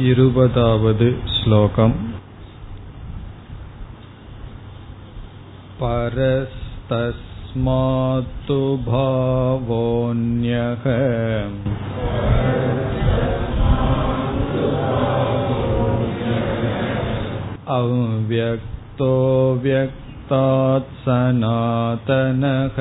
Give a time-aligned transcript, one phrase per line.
[0.00, 1.92] इरुवदावद् श्लोकम्
[5.80, 6.46] परस्तस्मात्तु
[8.86, 10.86] भावोऽन्यः
[17.76, 19.12] अव्यक्तो
[19.64, 22.80] व्यक्तात् सनातनः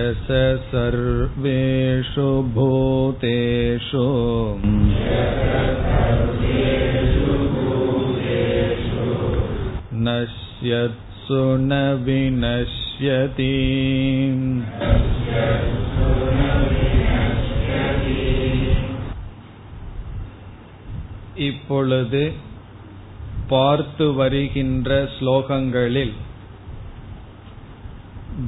[0.00, 0.28] यस
[0.70, 4.04] सर्वेषु भूतेषु
[10.06, 13.52] नश्यत्सु न विनश्यति
[21.46, 22.22] இப்பொழுது
[23.48, 26.14] பார்த்து வருகின்ற ஸ்லோகங்களில்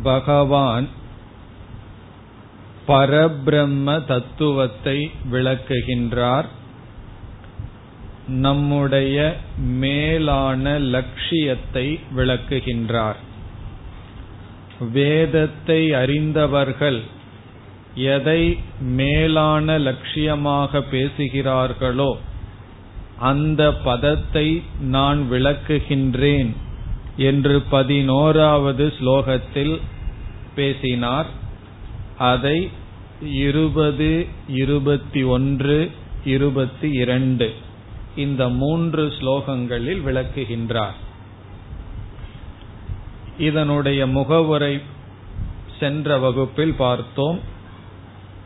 [0.05, 0.88] பகவான்
[2.87, 4.98] பரபிரம்ம தத்துவத்தை
[5.31, 6.48] விளக்குகின்றார்.
[8.27, 9.17] நம்முடைய
[9.57, 13.20] மேலான லட்சியத்தை விளக்குகின்றார்.
[14.93, 17.01] வேதத்தை அறிந்தவர்கள்
[17.95, 22.11] எதை மேலான லட்சியமாக பேசுகிறார்களோ
[23.17, 26.51] அந்த பதத்தை நான் விளக்குகின்றேன்
[27.17, 29.76] என்று பதினோராவது ஸ்லோகத்தில்
[30.55, 31.29] பேசினார்.
[32.24, 32.70] அதை
[33.21, 35.91] இருபது இருபத்தி ஒன்று
[36.26, 37.54] இருபத்தி இரண்டு
[38.16, 40.98] இந்த மூன்று ஸ்லோகங்களில் விளக்குகின்றார்.
[43.38, 44.82] இதனுடைய முகவுரை
[45.79, 47.40] சென்ற வகுப்பில் பார்த்தோம்.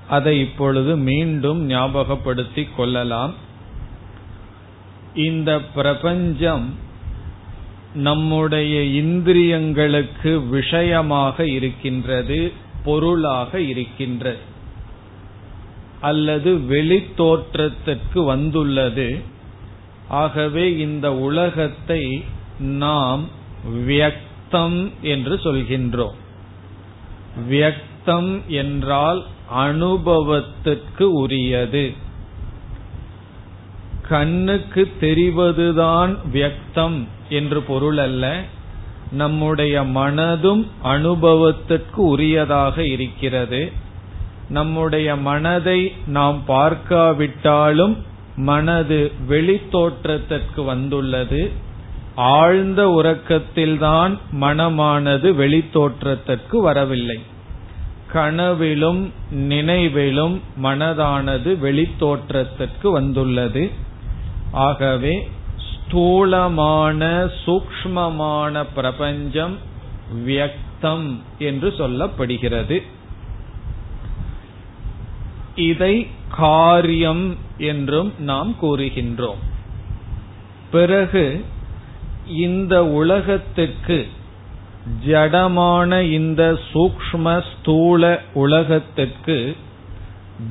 [0.08, 3.34] அதை இப்பொழுது மீண்டும் ஞாபகப்படுத்திக் கொள்ளலாம்.
[5.16, 6.76] இந்த பிரபஞ்சம்
[7.94, 12.66] நம்முடைய இந்திரியங்களுக்கு விஷயமாக இருக்கின்றது.
[12.84, 14.38] பொருளாக இருக்கின்றது
[16.02, 19.22] அல்லது வெளித்தோற்றத்திற்கு வந்துள்ளது.
[20.08, 22.24] ஆகவே இந்த உலகத்தை
[22.60, 23.28] நாம்
[23.88, 26.16] வியக்தம் என்று சொல்கின்றோம்.
[27.50, 31.94] வியக்தம் என்றால் அனுபவத்திற்கு உரியது.
[34.08, 38.44] கண்ணுக்கு தெரிவதுதான் வியக்தம் என்று பொருள் அல்ல.
[39.12, 43.72] நம்முடைய மனதும் அனுபவத்திற்கு உரியதாக இருக்கிறது.
[44.50, 47.98] நம்முடைய மனதை நாம் பார்க்காவிட்டாலும்
[48.36, 51.52] மனது வெளித்தோற்றத்திற்கு வந்துள்ளது.
[52.16, 57.20] ஆழ்ந்த உறக்கத்தில்தான் மனமானது வெளித்தோற்றத்திற்கு வரவில்லை.
[58.12, 63.72] கனவிலும் நினைவிலும் மனதானது வெளித்தோற்றத்திற்கு வந்துள்ளது.
[64.52, 65.30] ஆகவே
[65.88, 69.58] ஸ்தூலமான சூக்மமான பிரபஞ்சம்
[70.26, 72.82] வியக்தம் என்று சொல்லப்படுகிறது.
[75.56, 79.42] இதை காரியம் என்றும் நாம் கூறுகின்றோம்.
[80.72, 81.46] பிறகு
[82.28, 84.08] இந்த உலகத்துக்கு
[85.08, 89.56] ஜடமான இந்த சூக்ம ஸ்தூல உலகத்திற்கு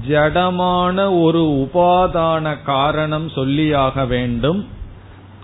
[0.09, 4.75] ஜடமான ஒரு உபாதான காரணம் சொல்லியாக வேண்டும்.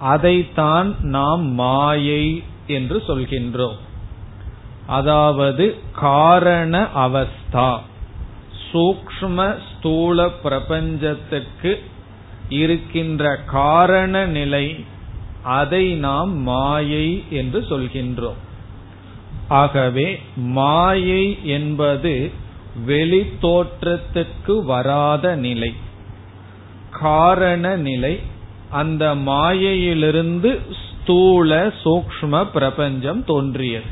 [0.03, 3.79] அதைத்தான் நாம் மாயை என்று சொல்கின்றோம்.
[4.87, 7.79] அதாவது காரண அவஸ்தா.
[8.73, 11.83] சூக்ம ஸ்தூல பிரபஞ்சத்துக்கு
[12.49, 14.85] இருக்கின்ற காரண நிலை
[15.43, 18.41] அதை நாம் மாயை என்று சொல்கின்றோம்.
[19.49, 22.33] ஆகவே மாயை என்பது
[22.87, 25.75] வெளித்தோற்றத்துக்கு வராத நிலை.
[26.91, 28.21] காரண நிலை
[28.73, 30.51] அந்த மாயையிலிருந்து
[30.83, 33.91] ஸ்தூல சூக்ம பிரபஞ்சம் தோன்றியது.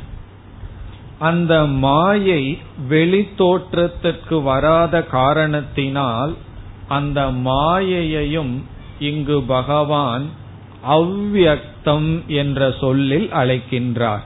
[1.19, 2.43] அந்த மாயை
[2.87, 6.33] வெளி தோற்றத்திற்கு வராத காரணத்தினால்
[6.87, 8.53] அந்த மாயையையும்
[8.99, 10.25] இங்கு பகவான்
[10.87, 14.25] அவ்வியக்தம் என்ற சொல்லில் அழைக்கின்றார்.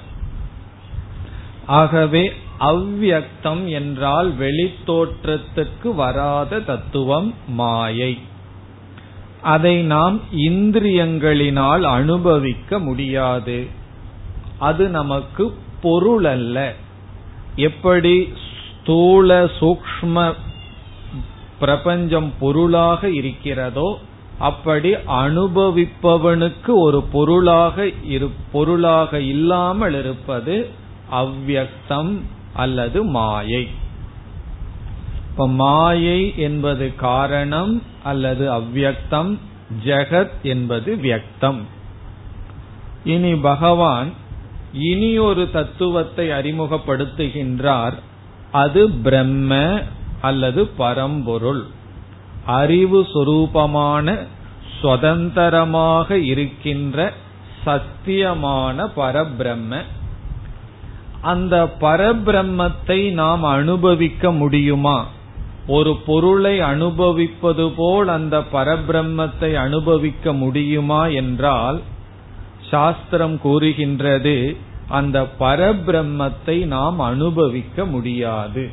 [1.66, 2.24] ஆகவே
[2.59, 8.14] அவ்வியக்தம் என்றால் வெளித்தோற்றத்திற்கு வராத தத்துவம் மாயை.
[9.41, 13.67] அதை நாம் இந்திரியங்களினால் அனுபவிக்க முடியாது.
[14.59, 16.73] அது நமக்கு பொருள் அல்ல
[17.55, 18.34] எப்படி
[18.82, 20.34] ஸ்தூல சூக்ம
[21.59, 23.99] பிரபஞ்சம் பொருளாக இருக்கிறதோ
[24.40, 30.70] அப்படி அனுபவிப்பவனுக்கு ஒரு பொருளாக இரு பொருளாக இல்லாமல் இருப்பது
[31.11, 32.20] அவ்வக்தம்
[32.53, 33.67] அல்லது மாயை.
[35.35, 39.37] இப்ப மாயை என்பது காரணம் அல்லது அவ்வியக்தம்
[39.85, 41.59] ஜெகத் என்பது வியக்தம்.
[43.03, 44.11] இனி பகவான்
[44.73, 47.93] இனி ஒரு தத்துவத்தை அறிமுகப்படுத்துகின்றார்.
[48.52, 49.82] அது பிரம்ம
[50.22, 51.66] அல்லது பரம்பொருள்.
[52.46, 54.17] அறிவு சொரூபமான
[54.81, 57.14] சுதந்திரமாக இருக்கின்ற
[57.66, 59.81] சத்தியமான பரபிரம்ம.
[61.22, 65.08] அந்த பரபிரம்மத்தை நாம் அனுபவிக்க முடியுமா?
[65.67, 71.82] ஒரு பொருளை அனுபவிப்பது போல் அந்த பரபிரம்மத்தை அனுபவிக்க முடியுமா என்றால்
[72.70, 74.58] சாஸ்திரம் கூறுகின்றது
[74.90, 78.70] அந்த பரபிரம்மத்தை நாம் அனுபவிக்க முடியாது.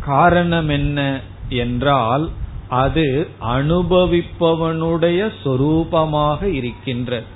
[0.00, 2.28] காரணம் என்ன என்றால்
[2.68, 7.26] அது அனுபவிப்பவனுடைய சொரூபமாக இருக்கின்றது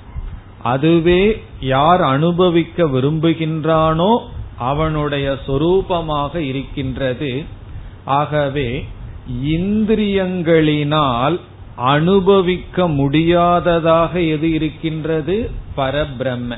[0.63, 4.17] அதுவே யார் அனுபவிக்க விரும்புகின்றானோ
[4.57, 7.43] அவனுடைய சொரூபமாக இருக்கின்றது.
[8.05, 8.85] ஆகவே
[9.45, 11.39] இந்திரியங்களினால்
[11.75, 15.49] அனுபவிக்க முடியாததாக எது இருக்கின்றது?
[15.77, 16.57] பரபிரம்ம.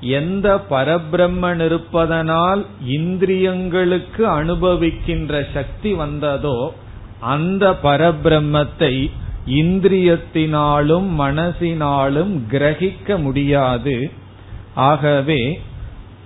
[0.00, 6.74] எந்த பரபிரம்மன் இருப்பதனால் இந்திரியங்களுக்கு அனுபவிக்கின்ற சக்தி வந்ததோ
[7.20, 9.10] அந்த பரபிரம்மத்தை
[9.46, 14.10] இந்திரியத்தினாலும் மனசினாலும் கிரகிக்க முடியாது.
[14.74, 15.60] ஆகவே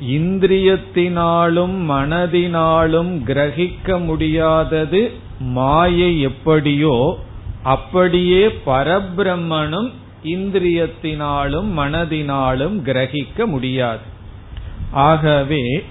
[0.00, 7.18] இந்திரியத்தினாலும் மனதினாலும் கிரகிக்க முடியாதது மாயை எப்படியோ
[7.62, 9.90] அப்படியே பரபிரம்மனும்
[10.22, 14.00] இந்திரியத்தினாலும் மனதினாலும் கிரகிக்க முடியாது.
[14.90, 15.84] ஆகவே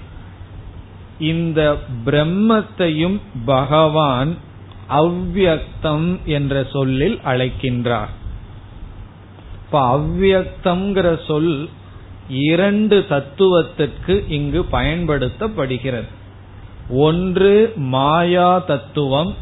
[1.18, 4.36] இந்த பிரம்மத்தையும் பகவான்
[4.88, 8.12] அவ்வியக்தம் என்ற சொல்லில் அழைக்கின்றார்.
[9.64, 11.68] இப்ப அவ்வியக்தம்ங்கிற சொல்
[12.28, 16.08] இரண்டு தத்துவத்திற்கு இங்கு பயன்படுத்தப்படுகிறது.
[16.90, 19.34] ஒன்று மாயா தத்துவம்.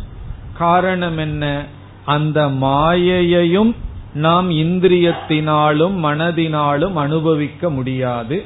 [0.52, 1.64] காரணம் என்ன?
[2.04, 3.74] அந்த மாயையையும்
[4.14, 8.44] நாம் இந்திரியத்தினாலும் மனதினாலும் அனுபவிக்க முடியாது.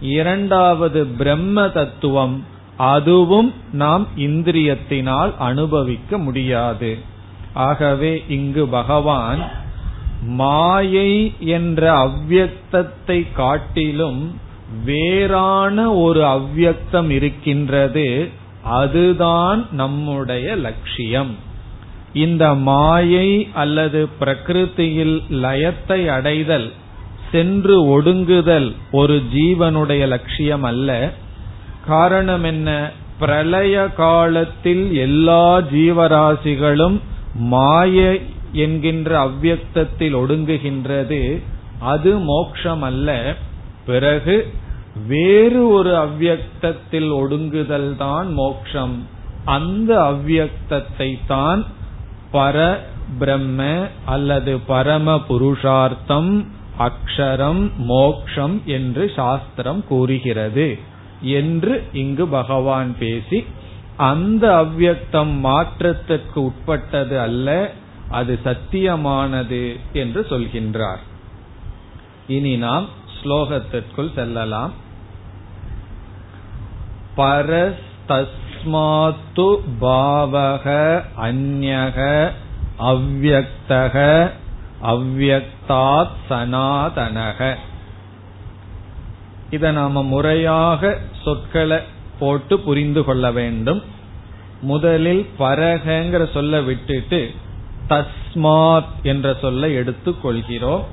[0.00, 2.44] இரண்டாவது பிரம்ம தத்துவம்.
[2.76, 6.98] அதுவும் நாம் இந்திரியத்தினால் அனுபவிக்க முடியாது.
[7.54, 9.59] ஆகவே இங்கு பகவான்
[10.22, 14.38] மாயை என்ற அவ்வியக்தத்தை காட்டிலும்
[14.84, 18.28] வேறான ஒரு அவ்வியக்தம் இருக்கின்றது.
[18.62, 21.36] அதுதான் நம்முடைய லட்சியம்.
[22.12, 26.72] இந்த மாயை அல்லது பிரகிருதியில் லயத்தை அடைதல்
[27.32, 31.12] சென்று ஒடுங்குதல் ஒரு ஜீவனுடைய லட்சியம் அல்ல.
[31.86, 32.90] காரணம் என்ன?
[33.18, 37.00] பிரளய காலத்தில் எல்லா ஜீவராசிகளும்
[37.34, 38.20] மாயை
[38.56, 41.22] என்கின்ற அவ்வியக்தத்தில் ஒடுங்குகின்றது.
[41.84, 43.10] அது மோக்ஷம் அல்ல
[43.86, 44.36] பிறகு
[45.08, 48.96] வேறு ஒரு அவ்வியக்தத்தில் ஒடுங்குதல் தான் மோக்ஷம்
[49.48, 51.60] அந்த அவ்வியக்தத்தை தான்
[52.32, 52.56] பர
[53.18, 53.60] பிரம்ம
[54.04, 56.32] அல்லது பரம புருஷார்த்தம்
[56.78, 60.68] அக்ஷரம் மோக்ஷம் என்று சாஸ்திரம் கூறுகிறது
[61.34, 63.38] என்று இங்கு பகவான் பேசி
[64.04, 67.48] அந்த அவ்வியக்தம் மாற்றத்திற்கு உட்பட்டது அல்ல
[68.10, 70.98] அது சத்தியமானது என்று சொல்கின்றார்.
[72.26, 72.86] இனி நாம்
[73.22, 74.72] ஸ்லோகத்திற்குள் செல்லலாம்.
[77.16, 82.30] பரஸ்தஸ்மாத்து பாவக அந்யக
[82.78, 84.30] அவ்வக்தக
[84.82, 87.56] அவ்வக்தாத் சனாதனக.
[89.50, 91.78] இத நாம முறையாக சொற்களை
[92.18, 93.82] போட்டு புரிந்து கொள்ள வேண்டும்.
[94.60, 97.34] முதலில் பரகங்கிற சொல்ல விட்டுட்டு
[97.90, 100.84] தஸ்மாத் என்ற சொல்லை எடுத்துக் கொள்கிறோம்.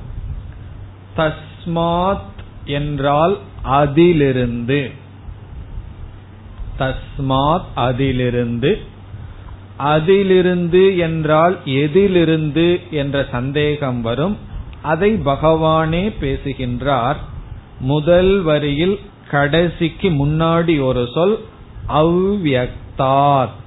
[1.18, 2.22] தஸ்மாத்
[2.66, 4.92] என்றால் அதிலிருந்து.
[6.80, 8.82] தஸ்மாத் அதிலிருந்து.
[9.78, 14.38] அதிலிருந்து என்றால் எதிலிருந்து என்ற சந்தேகம் வரும்.
[14.82, 17.18] அதை பகவானே பேசுகின்றார்.
[17.80, 19.00] முதல் வரியில்
[19.30, 21.46] கடைசிக்கு முன்னாடி ஒரு சொல்
[21.88, 23.66] அவ்வியக்தாத்.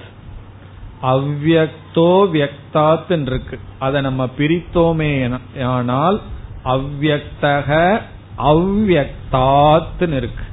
[1.02, 6.20] அவ்வக்தோ வியக்தாத் இருக்கு அதை நம்ம பிரித்தோமே ஆனால்
[6.64, 8.00] அவ்வக்தக
[8.38, 10.44] அவ்வியக்தாத் இருக்கு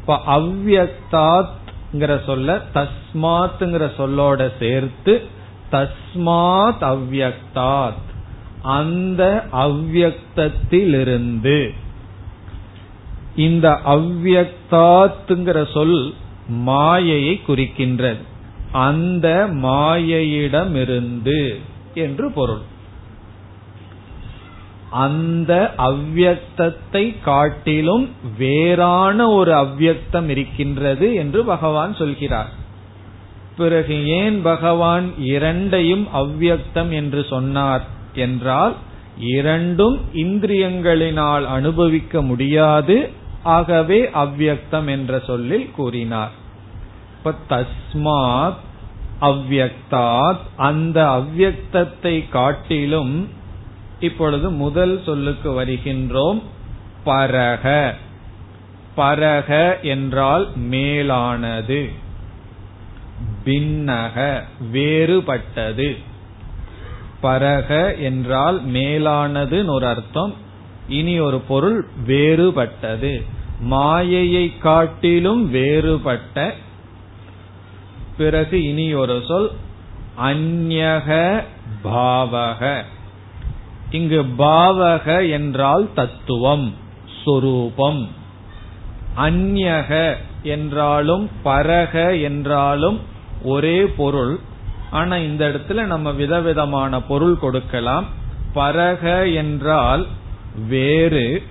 [0.00, 5.22] இப்ப அவ்வக்தாத்ங்கிற சொல்ல தஸ்மாத்ங்கிற சொல்லோட சேர்த்து
[5.70, 8.04] தஸ்மாத் அவ்வக்தாத்.
[8.62, 11.74] அந்த அவ்வக்தத்திலிருந்து
[13.36, 16.14] இந்த அவ்வக்தாத்ங்கிற சொல்
[16.48, 18.20] மாயையை குறிக்கின்றது.
[18.78, 19.26] அந்த
[19.62, 21.40] மாயையிடமிருந்து
[21.94, 22.64] என்று பொருள்.
[25.04, 25.52] அந்த
[25.86, 28.04] அவ்வியக்தத்தை காட்டிலும்
[28.38, 32.50] வேறான ஒரு அவ்வியக்தம் இருக்கின்றது என்று பகவான் சொல்கிறார்.
[33.56, 38.74] பிறகு ஏன் பகவான் இரண்டையும் அவ்வியக்தம் என்று சொன்னார் என்றால்
[39.34, 42.96] இரண்டும் இந்திரியங்களினால் அனுபவிக்க முடியாது
[43.50, 46.34] ஆகவே அவ்வியக்தம் என்ற சொல்லில் கூறினார்.
[47.26, 48.54] இப்ப தஸ்மாத்
[49.20, 53.28] அவ்வக்தாத் அந்த அவ்வக்தத்தை காட்டிலும்
[54.00, 56.42] இப்பொழுது முதல் சொல்லுக்கு வருகின்றோம்
[57.04, 57.94] பரக.
[58.96, 61.90] பரக என்றால் மேலானது.
[63.44, 64.42] பின்னக
[64.72, 65.96] வேறுபட்டது.
[67.22, 70.34] பரக என்றால் மேலானது ஒரு அர்த்தம்.
[70.88, 73.22] இனி ஒரு பொருள் வேறுபட்டது.
[73.60, 76.54] மாயையை காட்டிலும் வேறுபட்ட
[78.18, 79.50] பிறகு இனி ஒரு சொல்
[80.24, 81.42] அந்யக
[81.84, 82.82] பாவக.
[83.90, 86.74] இங்கு பாவக என்றால் தத்துவம்
[87.24, 88.08] சொரூபம்.
[89.16, 93.00] அந்யக என்றாலும் பரக என்றாலும்
[93.42, 94.38] ஒரே பொருள்.
[94.90, 98.06] ஆனா இந்த இடத்துல நம்ம விதவிதமான பொருள் கொடுக்கலாம்.
[98.54, 100.06] பரக என்றால்
[100.68, 101.42] வேறு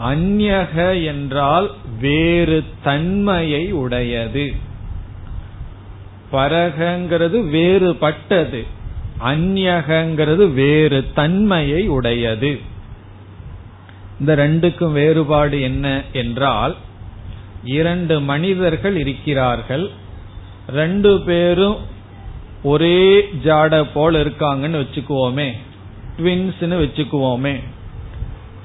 [0.00, 1.70] அந்யக என்றால்
[2.00, 4.54] வேறு தன்மையை உடையது.
[6.34, 8.66] பரகங்கிறது வேறுபட்டது.
[9.24, 12.60] அந்யகங்கிறது வேறு தன்மையை உடையது.
[14.20, 16.76] இந்த ரெண்டுக்கும் வேறுபாடு என்ன என்றால்
[17.64, 19.90] இரண்டு மனிதர்கள் இருக்கிறார்கள்.
[20.68, 21.76] ரெண்டு பேரும்
[22.62, 25.52] ஒரே ஜாட போல் இருக்காங்கன்னு வச்சுக்குவோமே.
[26.18, 27.60] ட்வின்ஸ்னு வச்சுக்குவோமே.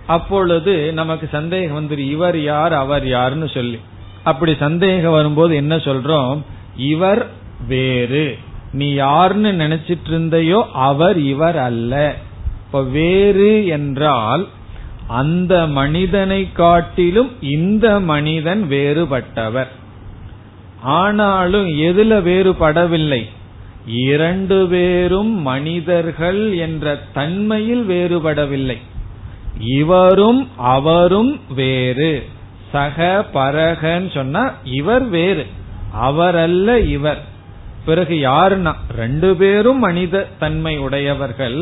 [0.08, 3.80] அப்பொழுது நமக்கு சந்தேகம் வந்துரு இவர் யார் அவர் யாருன்னு சொல்லி.
[4.24, 6.42] அப்படி சந்தேகம் வரும்போது என்ன சொல்றோம்?
[6.78, 7.28] இவர்
[7.68, 8.38] வேறு.
[8.74, 12.16] நீ யாருன்னு நினைச்சிட்டு இருந்தையோ அவர் இவர் அல்ல.
[12.66, 14.48] இப்ப வேறு என்றால்
[15.08, 19.68] அந்த மனிதனை காட்டிலும் இந்த மனிதன் வேறுபட்டவர்.
[20.82, 23.30] ஆனாலும் எதுல வேறுபடவில்லை?
[23.88, 28.78] இரண்டு பேரும் மனிதர்கள் என்ற தன்மையில் வேறுபடவில்லை.
[29.60, 32.26] இவரும் அவரும் வேறு.
[32.72, 35.46] சக பரகன் சொன்னா இவர் வேறு.
[35.92, 37.29] அவர் அல்ல இவர்.
[37.90, 38.74] பிறகு யாருன்னா?
[38.96, 41.60] ரெண்டு பேரும் மனித தன்மை உடையவர்கள்.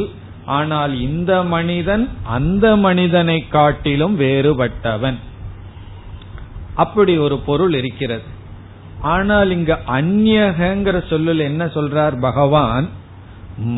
[0.57, 2.03] ஆனால் இந்த மனிதன்
[2.35, 5.17] அந்த மனிதனை காட்டிலும் வேறுபட்டவன்.
[6.83, 8.27] அப்படி ஒரு பொருள் இருக்கிறது.
[9.13, 12.87] ஆனால் இங்க அந்யகங்கிற சொல்லில் என்ன சொல்றார் பகவான்?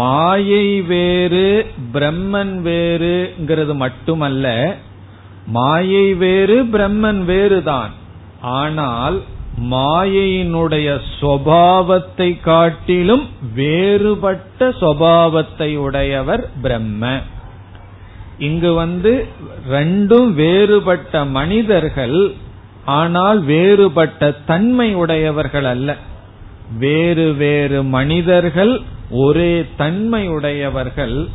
[0.02, 1.48] மாயை வேறு
[1.94, 4.48] பிரம்மன் வேறுங்கிறது மட்டுமல்ல
[5.58, 7.94] மாயை வேறு பிரம்மன் வேறுதான்.
[8.60, 9.18] ஆனால்
[9.68, 13.26] மாயையினுடைய சுவாவத்தை காட்டிலும்
[13.56, 17.22] வேறுபட்ட சுவாவத்தை உடையவர் பிரம்ம.
[18.38, 19.28] இங்கு வந்து
[19.70, 22.32] ரெண்டும் வேறுபட்ட மனிதர்கள்
[22.86, 25.96] ஆனால் வேறுபட்ட தன்மை உடையவர்கள் அல்ல.
[26.80, 31.28] வேறு வேறு மனிதர்கள் ஒரே தன்மை உடையவர்கள்.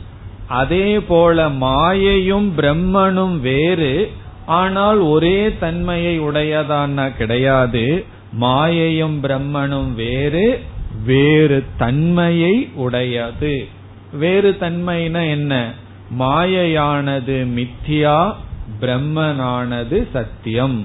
[0.47, 4.11] அதே போல மாயையும் பிரம்மனும் வேறு
[4.47, 8.05] ஆனால் ஒரே தன்மையை உடையதான்னா கிடையாது.
[8.41, 10.61] மாயையும் பிரம்மனும் வேறு
[11.05, 13.67] வேறு தன்மையை உடையது.
[14.13, 15.73] வேறு தன்மைனா என்ன?
[16.19, 18.35] மாயையானது மித்தியா
[18.81, 20.85] பிரம்மனானது சத்தியம்.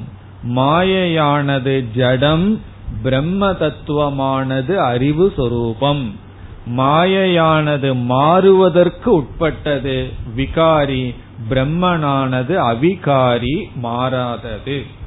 [0.55, 2.61] மாயையானது ஜடம்
[3.03, 6.15] பிரம்ம தத்துவமானது அறிவு சொரூபம்.
[6.77, 10.09] மாயையானது மாறுவதற்கு உட்பட்டது.
[10.37, 11.15] விகாரி
[11.49, 14.97] பிரம்மனானது அவிகாரி மாறாதது.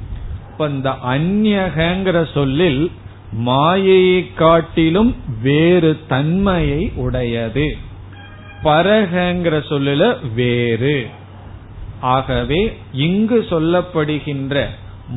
[0.53, 2.91] இப்ப இந்த அந்நகங்கிற சொல்லில்
[3.31, 7.77] மாயையை காட்டிலும் வேறு தன்மையை உடையது.
[8.63, 11.07] பரகங்கிற சொல்லில வேறு.
[12.01, 14.65] ஆகவே இங்கு சொல்லப்படுகின்ற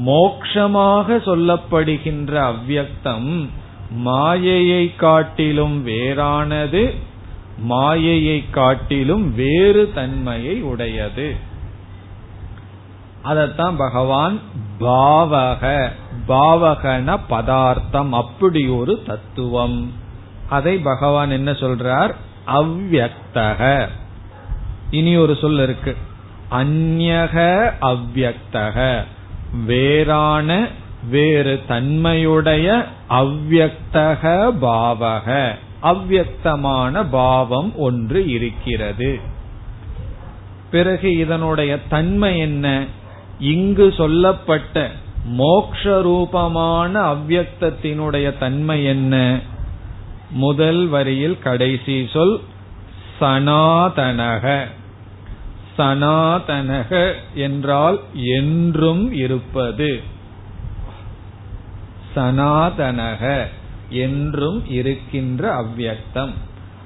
[0.06, 3.48] மோக்ஷமாக சொல்லப்படுகின்ற அவ்வியக்தம்
[3.90, 6.94] மாயையை காட்டிலும் வேறானது
[7.58, 11.45] மாயையை காட்டிலும் வேறு தன்மையை உடையது.
[13.28, 14.40] அதத்தான் பகவான்
[14.80, 15.88] பாவக
[16.28, 19.92] பாவகன பதார்த்தம் அப்படி ஒரு தத்துவம்.
[20.48, 22.14] அதை பகவான் என்ன சொல்றார்?
[22.46, 23.86] அவ்வக்தக.
[24.90, 25.96] இனி ஒரு சொல் இருக்கு.
[26.50, 29.04] அந்யக அவ்வக்தக.
[29.64, 30.68] வேறான
[31.10, 35.54] வேறு தன்மையுடைய அவ்வக்தக பாவக.
[35.82, 39.20] அவ்வக்தமான பாவம் ஒன்று இருக்கிறது.
[40.70, 42.84] பிறகு இதனுடைய தன்மை என்ன?
[43.38, 44.90] இங்கு சொல்லப்பட்ட
[45.24, 49.40] மோக்ஷ ரூபமான அவ்வக்தத்தினுடைய தன்மை என்ன?
[50.30, 52.40] முதல் வரியில் கடைசி சொல்
[53.20, 54.64] சனாதனக.
[55.78, 60.02] சனாதனக என்றால் என்றும் இருப்பது.
[62.16, 63.46] சனாதனக
[63.88, 66.30] என்றும் இருக்கின்ற அவ்வியக்தம்.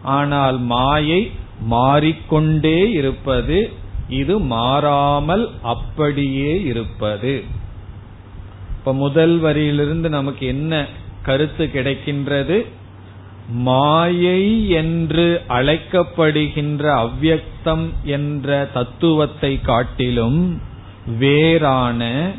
[0.02, 1.30] ஆனால் மாயை
[1.60, 3.72] மாறிக்கொண்டே இருப்பது
[4.10, 7.44] இது மாறாமல் அப்படியே இருப்பது.
[8.78, 10.86] இப்ப முதல் வரியிலிருந்து நமக்கு என்ன
[11.22, 12.66] கருத்து கிடைக்கின்றது?
[13.48, 20.60] மாயை என்று அழைக்கப்படுகின்ற அவ்யக்தம் என்ற தத்துவத்தை காட்டிலும்
[21.18, 22.30] வேறான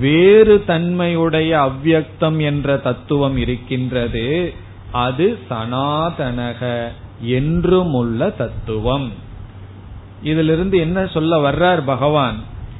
[0.00, 4.54] வேறு தன்மையுடைய அவ்யக்தம் என்ற தத்துவம் இருக்கின்றது.
[4.92, 6.88] அது சனாதனக
[7.22, 9.10] என்றுமுள்ள தத்துவம்.
[10.22, 12.36] இதிலிருந்து என்ன சொல்ல வர்றார் பகவான்?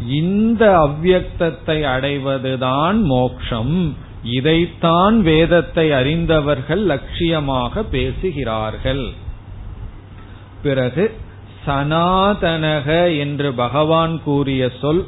[0.09, 3.97] இந்த அவ்யக்தத்தை அடைவதுதான் மோக்ஷம்.
[4.25, 9.09] இதைத்தான் வேதத்தை அறிந்தவர்கள் லட்சியமாக பேசுகிறார்கள்.
[10.63, 11.15] பிறகு
[11.67, 15.07] சனாதனக என்று பகவான் கூறிய சொல்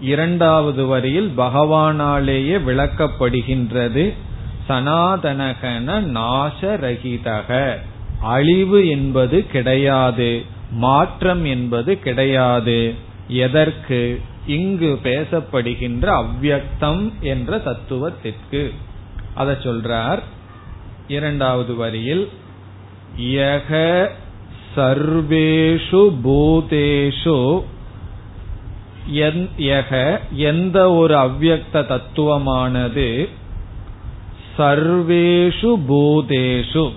[0.00, 4.14] இரண்டாவது வரியில் பகவானாலேயே விளக்கப்படுகின்றது.
[4.68, 7.76] சனாதனகன நாசரகிதக.
[8.20, 10.58] அழிவு என்பது கிடையாது.
[10.70, 12.94] மாற்றம் என்பது கிடையாது.
[13.28, 14.20] எதற்கு?
[14.46, 18.72] இங்கு பேசப்படுகின்ற அவ்யக்தம் என்ற தத்துவத்திற்கு.
[19.34, 20.18] அதை சொல்றார்.
[21.08, 22.28] இரண்டாவது வரியில்
[23.20, 24.08] யக
[24.76, 27.62] சர்வேஷு பூதேஷு
[30.30, 33.28] எந்த ஒரு அவ்யக்த தத்துவமானது?
[34.58, 36.90] சர்வேஷு பூதேஷு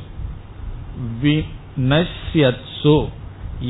[1.23, 3.07] வினஷ்யத்சு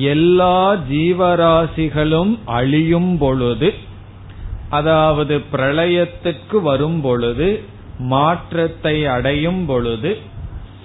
[0.01, 3.73] எல்லா ஜீவராசிகளும் அழியும் பொழுது
[4.69, 7.63] அதாவது பிரளயத்துக்கு வரும் பொழுது
[7.99, 10.17] மாற்றத்தை அடையும் பொழுது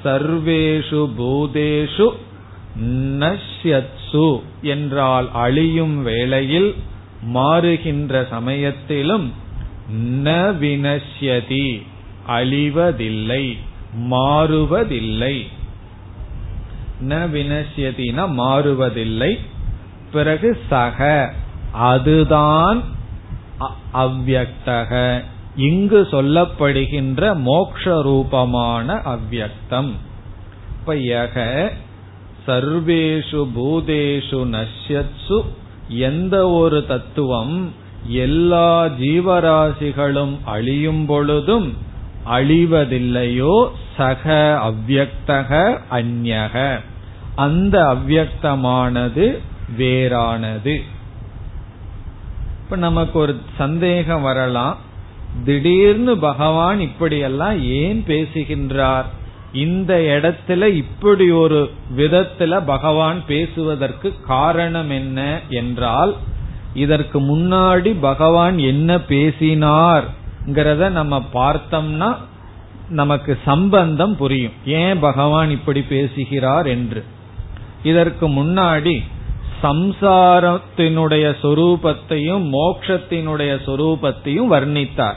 [0.04, 2.08] சர்வேஷு பூதேஷு
[3.18, 6.74] நஷ்யத்சு என்றால் அழியும் வேளையில்
[7.34, 9.32] மாறுகின்ற சமயத்திலும்
[10.24, 10.28] ந
[10.60, 11.82] வினஷ்யதி
[12.28, 13.56] அழிவதில்லை
[14.10, 15.46] மாறுவதில்லை.
[17.02, 19.38] ந வினசியதினா மாறுவதில்லை.
[20.12, 21.32] பிறகு சக.
[21.72, 22.82] அதுதான்
[23.94, 25.22] அவ்வக்தக.
[25.56, 29.90] இங்கு சொல்லப்படுகின்ற மோக்ஷ ரூபமான அவ்வக்தம்.
[30.78, 31.68] இப்ப யக
[32.46, 35.44] சர்வேஷு பூதேஷு நஷ்யத்சு
[35.88, 37.72] எந்த ஒரு தத்துவம்
[38.06, 41.76] எல்லா ஜீவராசிகளும் அழியும் பொழுதும்
[42.30, 46.80] அழிவதில்லையோ சக அவ்வக்தக அந்யக
[47.36, 49.38] அந்த அவ்வக்தமானது
[49.78, 50.80] வேறானது.
[52.64, 54.76] இப்ப நமக்கு ஒரு சந்தேகம் வரலாம்.
[55.44, 59.06] திடீர்னு பகவான் இப்படியெல்லாம் ஏன் பேசுகின்றார்?
[59.52, 66.16] இந்த இடத்துல இப்படி ஒரு விதத்துல பகவான் பேசுவதற்கு காரணம் என்ன என்றால்
[66.74, 70.04] இதற்கு முன்னாடி பகவான் என்ன பேசினார்?
[70.90, 72.16] நம்ம பார்த்தோம்னா
[72.88, 74.52] நமக்கு சம்பந்தம் புரியும்.
[74.66, 77.04] ஏன் பகவான் இப்படி பேசுகிறார் என்று.
[77.82, 79.04] இதற்கு முன்னாடி
[79.62, 85.16] சம்சாரத்தினுடைய சொரூபத்தையும் மோக்ஷத்தினுடைய சொரூபத்தையும் வர்ணித்தார்.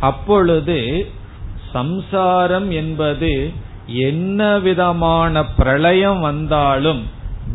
[0.00, 1.10] அப்பொழுது
[1.72, 3.52] சம்சாரம் என்பது
[3.86, 7.06] என்ன விதமான பிரளயம் வந்தாலும்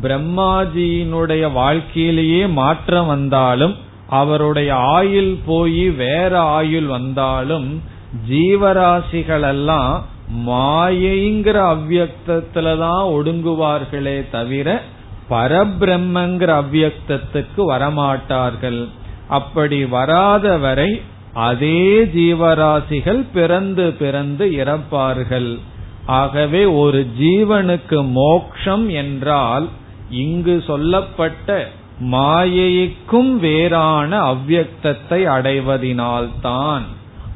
[0.01, 3.75] பிரம்மாஜியினுடைய வாழ்க்கையிலேயே மாற்றம் வந்தாலும்
[4.09, 7.81] அவருடைய ஆயுள் போய் வேற ஆயுள் வந்தாலும்
[8.29, 10.05] ஜீவராசிகள் எல்லாம்
[10.47, 14.81] மாயைங்கிற அவ்வியக்தத்துலதான் ஒடுங்குவார்களே தவிர
[15.29, 18.87] பரபிரம்மங்கிற அவ்வியக்தத்துக்கு வரமாட்டார்கள்.
[19.27, 21.01] அப்படி வராத வரை
[21.33, 25.59] அதே ஜீவராசிகள் பிறந்து பிறந்து இறப்பார்கள்.
[26.05, 29.67] ஆகவே ஒரு ஜீவனுக்கு மோக்ஷம் என்றால்
[30.09, 31.67] இங்கு சொல்லப்பட்ட
[31.99, 36.83] மாயைக்கும் வேறான அவ்வியக்தத்தை அடைவதினால்தான்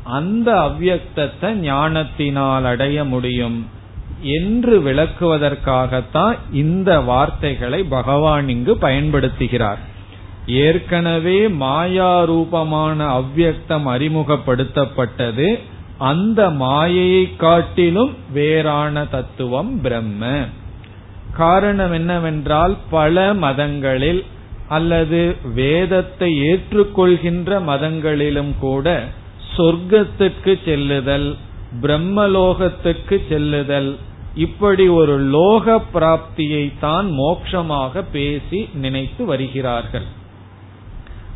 [0.03, 3.67] அந்த அவ்வியக்தத்தை ஞானத்தினால் அடைய முடியும்
[4.21, 9.77] என்று விளக்குவதற்காகத்தான் இந்த வார்த்தைகளை பகவான் இங்கு பயன்படுத்துகிறார்.
[10.45, 15.59] ஏற்கனவே மாயா ரூபமான அவ்வியக்தம் அறிமுகப்படுத்தப்பட்டது.
[15.97, 20.45] அந்த மாயையை காட்டிலும் வேறான தத்துவம் பிரம்ம.
[21.33, 24.23] காரணம் என்னவென்றால் பல மதங்களில்
[24.69, 25.19] அல்லது
[25.55, 28.87] வேதத்தை ஏற்றுக்கொள்கின்ற மதங்களிலும் கூட
[29.57, 31.29] சொர்க்கத்துக்கு செல்லுதல்
[31.81, 33.91] பிரம்மலோகத்துக்கு செல்லுதல்
[34.35, 40.07] இப்படி ஒரு லோக பிராப்தியை தான் மோட்சமாக பேசி நினைத்து வருகிறார்கள்.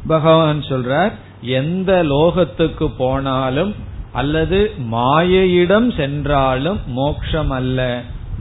[0.08, 3.74] பகவான் சொல்றார் எந்த லோகத்துக்கு போனாலும்
[4.12, 4.60] அல்லது
[4.92, 7.80] மாயையிடம் சென்றாலும் மோட்சம் அல்ல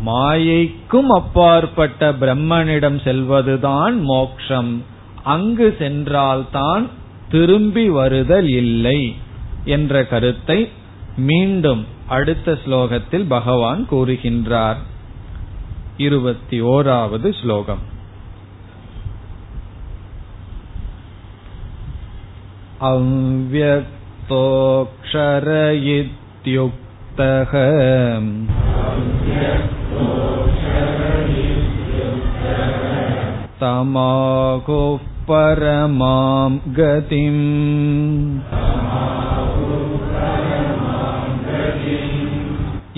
[0.06, 4.84] மாயைக்கும் அப்பாற்பட்ட பிரம்மனிடம் செல்வதுதான் மோக்ஷம்.
[5.22, 6.88] அங்கு சென்றால்தான்
[7.30, 9.16] திரும்பி வருதல் இல்லை
[9.64, 10.68] என்ற கருத்தை
[11.16, 14.76] மீண்டும் அடுத்த ஸ்லோகத்தில் பகவான் கூறுகின்றார்.
[15.96, 17.90] இருபத்தி ஓராவது ஸ்லோகம்
[22.80, 23.90] அவ்வக்தோக்ஷர
[33.61, 37.43] तमाहुः परमां गतिम्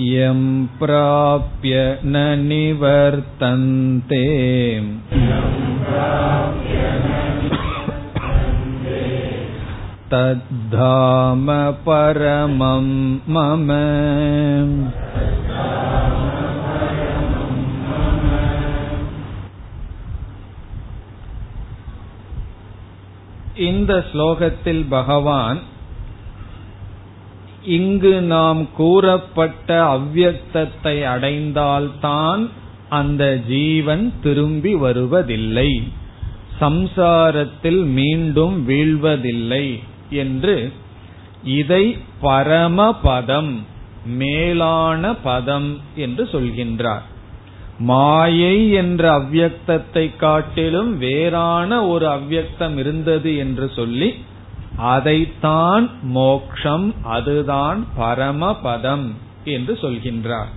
[0.00, 0.42] यं
[0.80, 4.24] प्राप्य न निवर्तन्ते
[10.12, 11.46] तद्धाम
[11.86, 12.86] परमं
[13.34, 13.68] मम
[23.57, 25.59] இந்த ஸ்லோகத்தில் பகவான்
[27.63, 32.49] இங்கு நாம் கூறப்பட்ட அவ்யக்தத்தை அடைந்தால்தான்
[32.89, 35.83] அந்த ஜீவன் திரும்பி வருவதில்லை.
[36.61, 40.71] சம்சாரத்தில் மீண்டும் வீழ்வதில்லை என்று
[41.43, 43.63] இதை பரமபதம்
[44.05, 47.13] மேலான பதம் என்று சொல்கின்றார்.
[47.79, 54.15] மாயை என்ற அவ்யக்தத்தை காட்டிலும் வேறான ஒரு அவ்யக்தம் இருந்தது என்று சொல்லி
[54.77, 59.11] அதைத்தான் மோக்ஷம் அதுதான் பரமபதம்
[59.43, 60.47] என்று சொல்கின்றார்.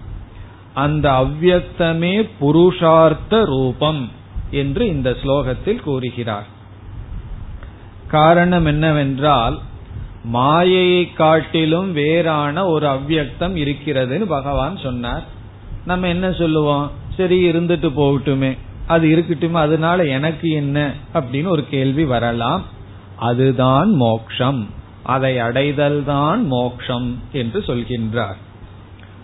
[0.74, 4.08] அந்த அவ்யக்தமே புருஷார்த்த ரூபம்
[4.50, 6.46] என்று இந்த ஸ்லோகத்தில் கூறுகிறார்.
[8.08, 9.58] காரணம் என்னவென்றால்
[10.24, 15.24] மாயையை காட்டிலும் வேறான ஒரு அவ்யக்தம் இருக்கிறதுன்னு பகவான் சொன்னார்.
[15.84, 16.90] நம்ம என்ன சொல்லுவோம்?
[17.18, 18.50] சரி இருந்துட்டு போகட்டுமே.
[18.86, 20.78] அது இருக்கட்டுமே அதனால எனக்கு என்ன
[21.14, 22.62] அப்படின்னு ஒரு கேள்வி வரலாம்.
[23.28, 24.60] அதுதான் மோக்ஷம்.
[25.14, 28.38] அதை அடைதல் தான் மோக்ஷம் என்று சொல்கின்றார்.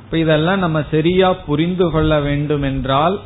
[0.05, 3.17] இப்ப இதெல்லாம் நம்ம சரியா புரிந்து கொள்ள வேண்டும் என்றால்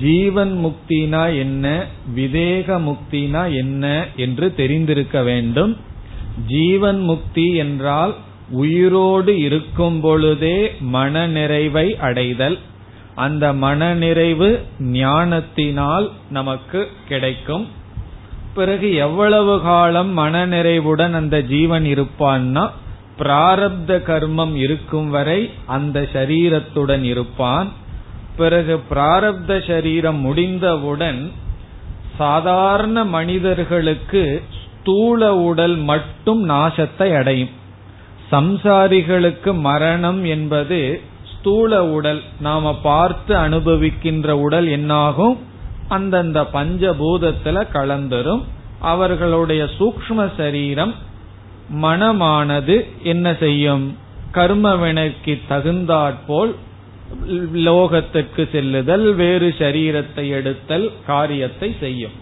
[0.00, 1.66] ஜீவன் முக்தினா என்ன
[2.16, 3.84] விதேக முக்தினா என்ன
[4.16, 5.72] என்று தெரிந்திருக்க வேண்டும்.
[6.46, 8.12] ஜீவன் முக்தி என்றால்
[8.52, 10.58] உயிரோடு இருக்கும் பொழுதே
[10.94, 12.58] மன நிறைவை அடைதல்.
[13.14, 17.68] அந்த மன நிறைவு ஞானத்தினால் நமக்கு கிடைக்கும்.
[18.54, 22.70] பிறகு எவ்வளவு காலம் மன நிறைவுடன் அந்த ஜீவன் இருப்பான்னா
[23.18, 27.68] பிராரப்த கர்மம் இருக்கும் வரை அந்த சரீரத்துடன் இருப்பான்.
[28.36, 31.32] பிறகு பிராரப்த சரீரம் முடிந்தவுடன்
[32.18, 37.50] சாதாரண மனிதர்களுக்கு ஸ்தூல உடல் மட்டும் நாசத்தை அடையும்.
[38.32, 41.00] சம்சாரிகளுக்கு மரணம் என்பது
[41.40, 45.36] ஸ்தூல உடல் நாம பார்த்து அனுபவிக்கின்ற உடல் என்னாகும்?
[45.88, 48.42] அந்தந்த பஞ்சபூதத்துல கலந்துரும்
[48.80, 50.94] அவர்களுடைய சூக்ம சரீரம்
[51.82, 53.96] மனமானது என்ன செய்யும்?
[54.32, 56.52] கர்மவினைக்கு தகுந்தாற்போல்
[57.68, 62.16] லோகத்திற்கு செல்லுதல் வேறு சரீரத்தை எடுத்தல் காரியத்தை செய்யும்.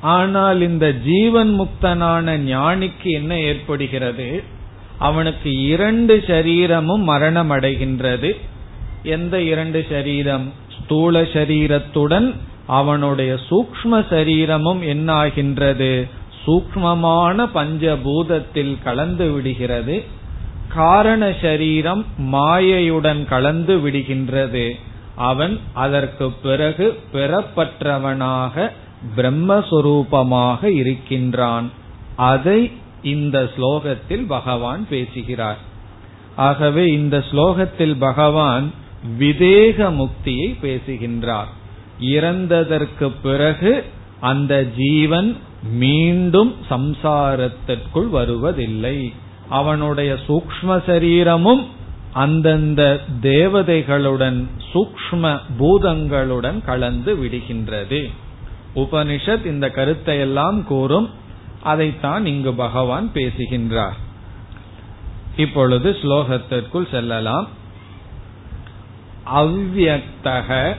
[0.00, 4.30] ஆனால் இந்த ஜீவன் முக்தனான ஞானிக்கு என்ன ஏற்படுகிறது?
[5.02, 8.30] அவனுக்கு இரண்டு சரீரமும் மரணம் அடைகின்றது
[9.02, 10.46] எந்த இரண்டு சரீரம்?
[10.78, 12.28] ஸ்தூல சரீரத்துடன்
[12.66, 15.92] அவனுடைய சூக்ம சரீரமும் என்னாகின்றது?
[16.46, 19.96] சூக்மமான பஞ்சபூதத்தில் கலந்து விடுகிறது.
[20.74, 24.64] காரண சரீரம் மாயையுடன் கலந்து விடுகின்றது.
[25.30, 28.70] அவன் அதற்கு பிறகு பெறப்பற்றவனாக
[29.16, 31.66] பிரம்மஸ்வரூபமாக இருக்கின்றான்.
[32.30, 32.58] அதை
[33.02, 35.58] இந்த ஸ்லோகத்தில் பகவான் பேசுகிறார்.
[36.36, 38.72] ஆகவே இந்த ஸ்லோகத்தில் பகவான்
[39.18, 41.48] விதேக முக்தியை பேசுகின்றார்.
[42.00, 43.84] இறந்ததற்கு பிறகு
[44.20, 45.36] அந்த ஜீவன்
[45.72, 49.12] மீண்டும் சம்சாரத்திற்குள் வருவதில்லை.
[49.48, 51.66] அவனுடைய சூக்ம சரீரமும்
[52.12, 58.10] அந்தந்த தேவதைகளுடன் சூக்ம பூதங்களுடன் கலந்து விடுகின்றது.
[58.74, 61.10] உபனிஷத் இந்த கருத்தை எல்லாம் கூறும்.
[61.62, 63.96] அதைத்தான் இங்கு பகவான் பேசுகின்றார்.
[65.36, 67.48] இப்பொழுது ஸ்லோகத்திற்குள் செல்லலாம்.
[69.34, 70.74] அவ்வக்தக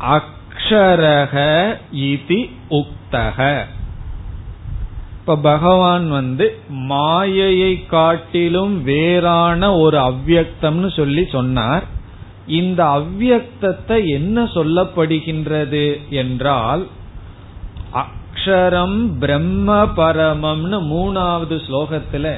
[0.00, 1.34] அக்ஷரக
[1.92, 3.64] இதி உக்தக.
[5.20, 11.84] இப்ப பகவான் வந்து மாயையை காட்டிலும் வேறான ஒரு அவ்வியக்தம்னு சொல்லி சொன்னார்.
[12.46, 16.86] இந்த அவ்வியக்தத்தை என்ன சொல்லப்படுகின்றது என்றால்
[18.46, 22.34] அக்ஷரம் பிரம்ம பரமம்னு மூணாவது ஸ்லோகத்துல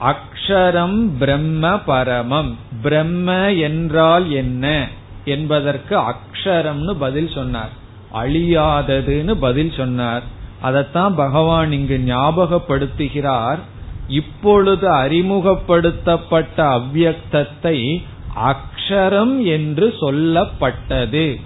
[0.00, 2.56] அக்ஷரம் பிரம்ம பரமம்.
[2.82, 4.88] பிரம்ம என்றால் என்ன?
[5.24, 7.68] என்பதற்கு அக்ஷரம்னு பதில் சொன்னார்.
[8.14, 10.22] அழியாததுன்னு பதில் சொன்னார்.
[10.62, 13.58] அதத்தான் பகவான் இங்கு ஞாபகப்படுத்துகிறார்.
[14.08, 18.02] இப்பொழுது அறிமுகப்படுத்தப்பட்ட அவ்வியக்தத்தை
[18.44, 21.40] அக்ஷரம் என்று சொல்லப்பட்டது.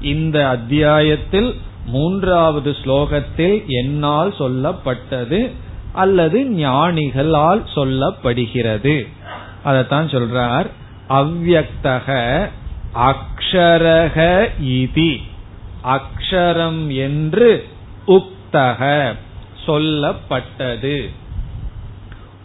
[0.00, 1.54] இந்த அத்தியாயத்தில்
[1.86, 5.50] மூன்றாவது ஸ்லோகத்தில் என்னால் சொல்லப்பட்டது
[5.92, 9.08] அல்லது ஞானிகளால் சொல்லப்படுகிறது.
[9.64, 10.66] அதத்தான் சொல்றார்.
[11.08, 12.48] அவ்வக்தக
[12.94, 15.22] அக்ஷரக இதி.
[15.84, 17.66] அக்ஷரம் என்று
[18.06, 19.14] உக்தக
[19.66, 21.10] சொல்லப்பட்டது.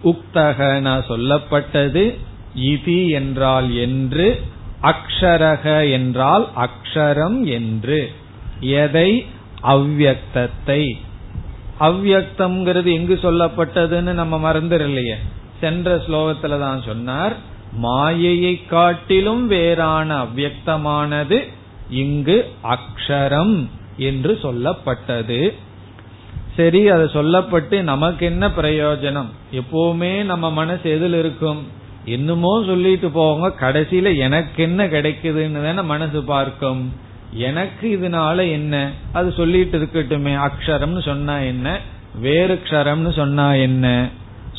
[0.04, 2.17] உக்தகன சொல்லப்பட்டது
[2.58, 4.41] இதி என்றால் என்று
[4.82, 8.12] அக்ஷரக என்றால் அக்ஷரம் என்று.
[8.61, 9.25] எதை?
[9.61, 10.97] அவ்வக்தத்தை
[11.79, 15.15] அவ்வக்தம்ங்கிறது எங்கு சொல்லப்பட்டதுன்னு நம்ம மறந்துடலையே
[15.59, 17.35] சென்ற ஸ்லோகத்துல தான் சொன்னார்
[17.73, 21.47] மாயையை காட்டிலும் வேறான அவ்வக்தமானது
[21.89, 23.67] இங்கு அக்ஷரம்
[23.97, 25.53] என்று சொல்லப்பட்டது.
[26.55, 29.29] சரி அது சொல்லப்பட்டு நமக்கு என்ன பிரயோஜனம்?
[29.51, 31.67] எப்பவுமே நம்ம மனசு எதில் இருக்கும்?
[32.05, 36.93] என்னமோ சொல்லிட்டு போவாங்க கடைசியில எனக்கு என்ன கிடைக்குதுன்னு தானே மனசு பார்க்கும்.
[37.33, 38.91] எனக்கு இதனால என்ன?
[39.13, 40.47] அது சொல்லிட்டு இருக்கட்டுமே.
[40.47, 41.79] அக்ஷரம்னு சொன்னா என்ன?
[42.15, 44.09] வேறு க்ஷரம்னு சொன்னா என்ன?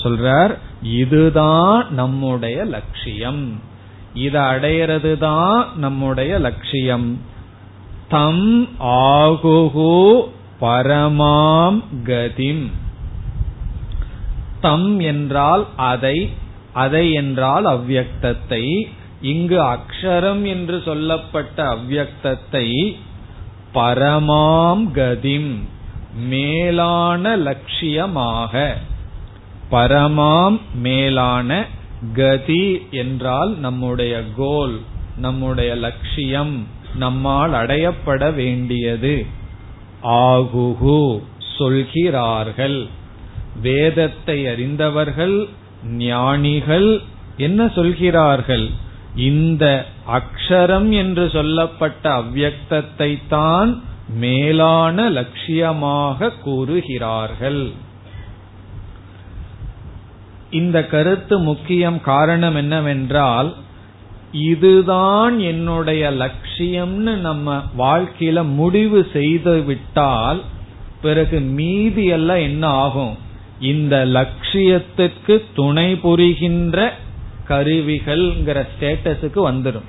[0.03, 3.61] சொல்றார் இதுதான் நம்முடைய லட்சியம்.
[4.15, 7.21] இதை அடையிறது தான் நம்முடைய லட்சியம்.
[8.09, 10.23] தம் ஆகுகு
[10.61, 12.71] பரமாம் கதிம்.
[14.61, 16.31] தம் என்றால் அதை
[16.73, 18.87] அதை என்றால் அவ்வியக்தத்தை
[19.21, 22.97] இங்கு அக்ஷரம் என்று சொல்லப்பட்ட அவ்வியக்தத்தை
[23.75, 25.53] பரமாம் கதிம்
[26.29, 28.73] மேலான லட்சியமாக.
[29.71, 31.67] பரமாம் மேலான
[32.15, 34.81] கதி என்றால் நம்முடைய கோல்
[35.17, 39.27] நம்முடைய லட்சியம் நம்மால் அடையப்பட வேண்டியது.
[40.03, 41.21] ஆகுகு
[41.57, 42.87] சொல்கிறார்கள்.
[43.63, 45.49] வேதத்தை அறிந்தவர்கள்
[45.83, 47.01] ஞானிகள்
[47.37, 48.71] என்ன சொல்கிறார்கள்?
[49.15, 57.73] இந்த அக்ஷரம் என்று சொல்லப்பட்ட அவ்வியக்தத்தை தான் மேலான லட்சியமாக கூறுகிறார்கள்.
[60.51, 63.55] இந்த கருத்து முக்கியம் காரணம் என்னவென்றால்
[64.33, 70.41] இதுதான் என்னுடைய லட்சியம்னு நம்ம வாழ்க்கையில முடிவு செய்து விட்டால்
[71.01, 73.17] பிறகு மீதி எல்லாம் என்ன ஆகும்?
[73.61, 76.95] இந்த லட்சியத்துக்கு துணை புரிகின்ற
[77.51, 79.89] கருவிகள்ங்கிற ஸ்டேட்டஸுக்கு வந்துடும்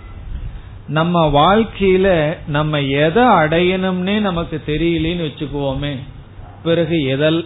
[0.87, 5.93] நம்ம வாழ்க்கையில நம்ம எதை அடையணும்னே நமக்கு தெரியலன்னு வச்சுக்குவோமே
[6.63, 7.41] பிறகு எதல்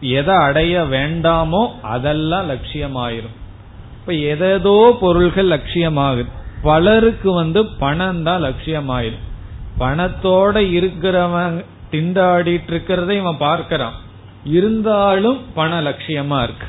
[0.00, 3.36] எதை அடைய வேண்டாமோ அதெல்லாம் லட்சியமாயிரும்.
[4.00, 6.30] இப்ப எதோ பொருள்கள் லட்சியமாகுது.
[6.62, 9.24] பலருக்கு வந்து பணம் தான் லட்சியமாயிரும்.
[9.78, 13.96] பணத்தோட இருக்கிறவன் திண்டாடிட்டு இருக்கிறத இவன் பார்க்கிறான்.
[14.44, 16.68] இருந்தாலும் பண லட்சியமா இருக்கு.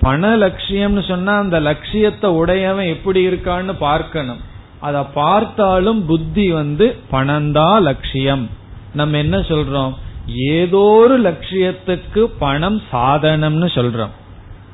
[0.00, 4.40] பண லட்சியம்னு சொன்னா அந்த லட்சியத்தை உடையவன் எப்படி இருக்கான்னு பார்க்கணும்.
[4.78, 8.50] அத பார்த்தாலும் புத்தி வந்து பணந்தா லட்சியம்.
[8.94, 9.94] நம்ம என்ன சொல்றோம்?
[10.34, 14.10] ஏதோ ஒரு லட்சியத்துக்கு பணம் சாதனம்னு சொல்றோம்.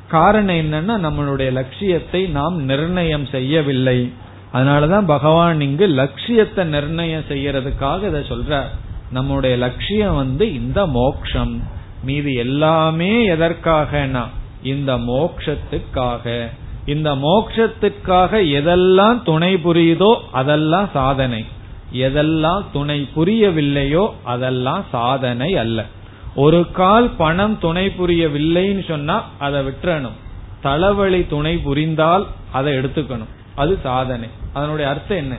[0.09, 4.12] காரணம் என்னன்னா நம்மளுடைய லட்சியத்தை நாம் நிர்ணயம் செய்யவில்லை.
[4.53, 8.62] அதனாலதான் பகவான் இங்கு லட்சியத்தை நிர்ணயம் செய்யறதுக்காக இதை சொல்ற
[9.11, 11.62] நம்முடைய லட்சியம் வந்து இந்த மோக்ஷம்.
[12.05, 14.27] மீது எல்லாமே எதற்காகனா?
[14.64, 16.48] இந்த மோக்ஷத்துக்காக.
[16.87, 21.44] இந்த மோக்ஷத்துக்காக எதெல்லாம் துணை புரியுதோ அதெல்லாம் சாதனை.
[21.92, 25.85] எதெல்லாம் துணை புரியவில்லையோ அதெல்லாம் சாதனை அல்ல.
[26.35, 30.16] ஒரு கால் பணம் துணை புரியவில்லைன்னு சொன்னா அதை விட்டுறணும்.
[30.62, 33.33] தலைவலி துணை புரிந்தால் அதை எடுத்துக்கணும்.
[33.55, 34.29] அது சாதனை.
[34.53, 35.37] அதனுடைய அர்த்தம் என்ன?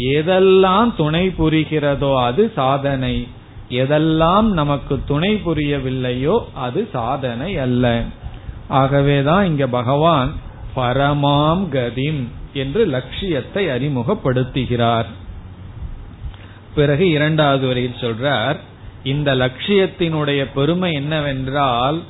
[0.00, 3.28] எதெல்லாம் துணை புரிகிறதோ அது சாதனை.
[3.70, 8.02] எதெல்லாம் நமக்கு துணை புரியவில்லையோ அது சாதனை அல்ல.
[8.68, 10.32] ஆகவேதான் இங்க பகவான்
[10.76, 15.04] பரமாம் கதிம் என்று லட்சியத்தை அறிமுகப்படுத்துகிறார்.
[16.74, 18.56] பிறகு இரண்டாவது வரையில் சொல்றார்
[19.04, 22.02] இந்த லட்சியத்தினுடைய பெருமை என்னவென்றால்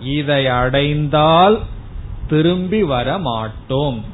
[0.00, 1.58] இதை அடைந்தால்
[2.28, 4.04] திரும்பி வர மாட்டோம்.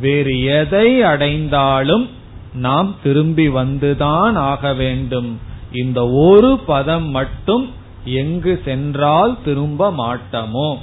[0.00, 2.10] வேறு எதை அடைந்தாலும்
[2.52, 5.40] நாம் திரும்பி வந்துதான் ஆக வேண்டும்.
[5.72, 7.72] இந்த ஒரு பதம் மட்டும்
[8.04, 10.78] எங்கு சென்றால் திரும்ப மாட்டோமோ?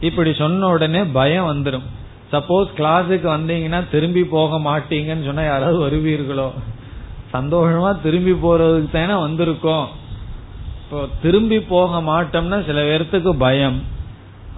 [0.00, 1.82] இப்படி சொன்ன உடனே பயம் வந்துடும்
[2.32, 6.50] சப்போஸ் கிளாஸுக்கு வந்தீங்கன்னா திரும்பி போக மாட்டீங்கன்னு சொன்னா யாராவது வருவீர்களோ?
[7.32, 9.86] சந்தோஷமா திரும்பி போறதுக்கு தானே வந்திருக்கோம்.
[10.84, 13.82] இப்போ திரும்பி போக மாட்டோம்னா சில பேர்த்துக்கு பயம்.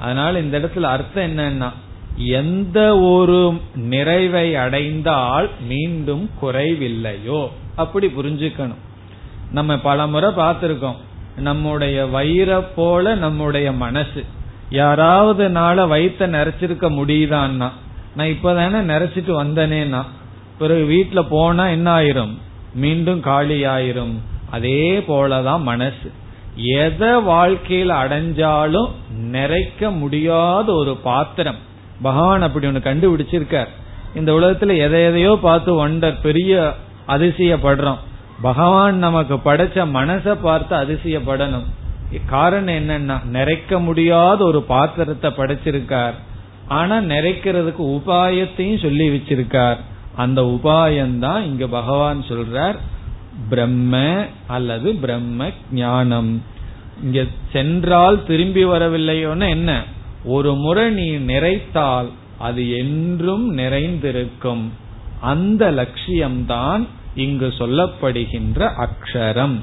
[0.01, 1.71] அதனால இந்த இடத்துல அர்த்தம் என்னன்னா
[2.17, 7.49] எந்த ஒரு நிறைவை அடைந்தால் மீண்டும் குறைவில்லையோ?
[7.77, 8.81] அப்படி புரிஞ்சுக்கணும்.
[9.53, 10.97] நம்ம பல முறை பார்த்திருக்கோம்.
[11.37, 14.25] நம்முடைய வயிற போல நம்முடைய மனசு.
[14.73, 17.69] யாராவது நாள வயிற்ற நிறைச்சிருக்க முடியுதான்னா
[18.17, 20.03] நான் இப்பதானே நிறைச்சிட்டு வந்தனேனா
[20.59, 22.35] பிறகு வீட்டுல போனா என்ன ஆயிரும்
[22.75, 24.15] மீண்டும் காலி ஆயிரும்
[24.51, 26.09] அதே போலதான் மனசு.
[26.57, 28.91] எதை வாழ்க்கையில் அடைஞ்சாலும்
[29.33, 31.61] நிறைக்க முடியாத ஒரு பாத்திரம்.
[32.03, 33.71] பகவான் அப்படி ஒன்னு கண்டுபிடிச்சிருக்கார்.
[34.15, 36.75] இந்த உலகத்துல எதை எதையோ பார்த்து ஒண்டர் பெரிய
[37.09, 38.01] அதிசயப்படுறோம்.
[38.43, 41.69] பகவான் நமக்கு படைச்ச மனசை பார்த்து அதிசயப்படணும்.
[42.27, 46.13] காரணம் என்னன்னா நிறைக்க முடியாத ஒரு பாத்திரத்தை படைச்சிருக்கார்.
[46.69, 49.77] ஆனா நிறைக்கிறதுக்கு உபாயத்தையும் சொல்லி வச்சிருக்கார்.
[50.17, 52.75] அந்த உபாயம்தான் இங்க பகவான் சொல்றார்
[53.49, 56.43] பிரம்ம அல்லது பிரம்ம ஞானம்.
[57.03, 59.83] இங்க சென்றால் திரும்பி வரவில்லையோன்னு என்ன?
[60.25, 64.73] ஒரு முறை நீ நிறைத்தால் அது என்றும் நிறைந்திருக்கும்.
[65.21, 69.57] அந்த லட்சியம்தான் இங்கு சொல்லப்படுகின்ற அக்ஷரம்.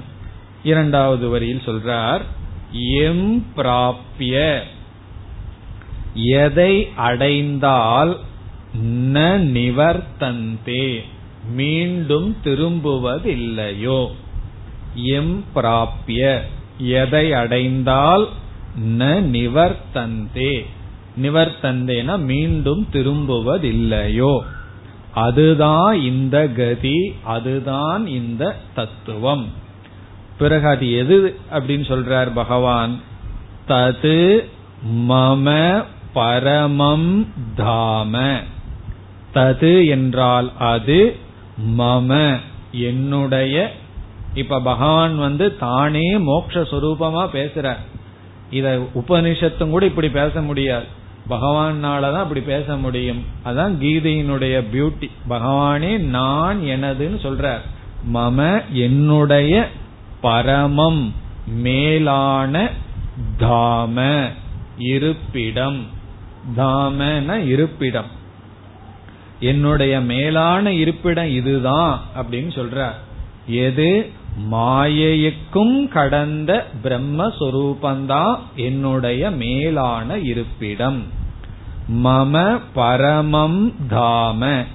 [0.63, 2.21] இரண்டாவது வரியில் சொல்றார்
[2.71, 4.59] எம் பிராப்பிய
[6.13, 8.19] எதை அடைந்தால்
[8.85, 10.99] ந நிவர்த்தந்தே.
[11.51, 14.07] மீண்டும் திரும்புவதில்லையோ.
[14.95, 16.39] எம் பிராப்பிய
[16.77, 18.27] எதை அடைந்தால்
[18.97, 20.65] ந நிவர்த்தந்தே.
[21.21, 24.39] நிவர்த்தந்தேனா மீண்டும் திரும்புவதில்லையோ.
[25.13, 29.67] அதுதான் இந்த கதி அதுதான் இந்த தத்துவம்.
[30.39, 32.99] பிறகு அது எது அப்படின்னு சொல்றார் பகவான்?
[33.67, 34.45] தது
[35.09, 38.39] மம பரமம் தாம.
[39.33, 41.15] தது என்றால் அது
[41.77, 42.37] மம
[42.71, 43.71] என்னுடைய
[44.33, 47.77] இப்ப பகவான் வந்து தானே மோக்ஷரூபமா பேசுறார்.
[48.49, 50.85] இத உபனிஷத்தும் கூட இப்படி பேச முடியாது.
[51.29, 53.23] பகவானாலதான் அப்படி பேச முடியும்.
[53.45, 57.59] அதான் கீதையினுடைய பியூட்டி பகவானே நான் எனதுன்னு சொல்றார்.
[58.13, 59.69] மம என்னுடைய
[60.21, 61.13] பரமம்
[61.47, 62.69] மேலான
[63.39, 64.27] தாம
[64.77, 65.85] இருப்பிடம்.
[66.57, 68.17] தாமன இருப்பிடம்.
[69.39, 72.93] என்னுடைய மேலான இருப்பிடம் இதுதான் அப்படின்னு சொல்றார்
[73.47, 74.09] எது?
[74.51, 81.03] மாயைக்கும் கடந்த பிரம்மஸ்வரூபந்தான் என்னுடைய மேலான இருப்பிடம்.
[81.93, 84.65] மம பரமம் தாம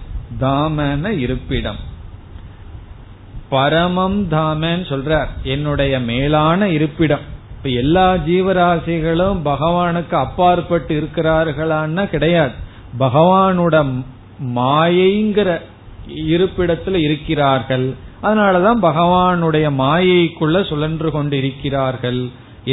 [0.41, 1.93] தாமன இருப்பிடம்.
[3.55, 7.25] பரமம் தாமன்னு சொல்றார் என்னுடைய மேலான இருப்பிடம்.
[7.57, 12.55] இப்ப எல்லா ஜீவராசிகளும் பகவானுக்கு அப்பாற்பட்டு இருக்கிறார்களான்னா கிடையாது.
[12.99, 13.77] பகவானோட
[14.57, 15.51] மாயைங்கிற
[16.33, 17.87] இருப்பிடத்துல இருக்கிறார்கள்.
[18.23, 22.21] அதனாலதான் பகவானுடைய மாயைக்குள்ள சுழன்று கொண்டு இருக்கிறார்கள்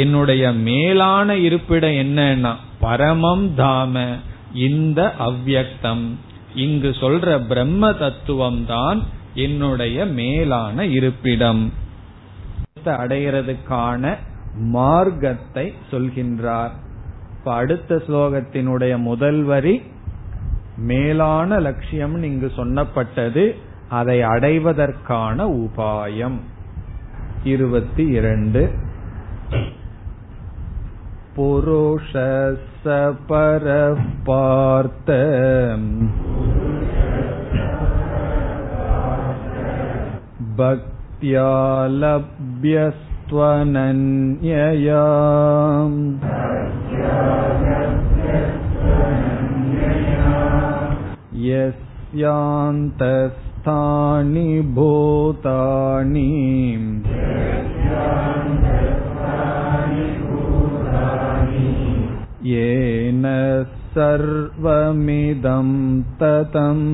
[0.02, 4.04] என்னுடைய மேலான இருப்பிடம் என்னன்னா பரமம் தாம
[4.68, 6.04] இந்த அவ்வியக்தம்.
[6.54, 8.98] இங்கு சொல்ற பிரம்ம தத்துவம் தான்
[9.33, 11.71] என்னுடைய மேலான இருப்பிடம்
[12.85, 14.15] அடைகிறதுக்கான
[14.59, 16.71] மார்க்கத்தை சொல்கின்றார்
[17.37, 19.81] இப்ப அடுத்த ஸ்லோகத்தினுடைய முதல் வரி
[20.77, 23.55] மேலான லட்சியம் இங்கு சொன்னப்பட்டது
[23.89, 26.39] அதை அடைவதற்கான உபாயம்
[27.43, 28.71] இருபத்தி இரண்டு
[31.35, 32.11] புருஷ
[33.27, 33.65] பர
[34.23, 36.40] பார்த்த भक्त्या
[42.01, 43.03] लभ्यस्त्वनन्यया
[51.47, 52.45] यस्यान्तस्थानि
[54.77, 56.29] भूतानि
[62.51, 63.23] येन
[63.95, 65.69] सर्वमिदं
[66.19, 66.85] ततम्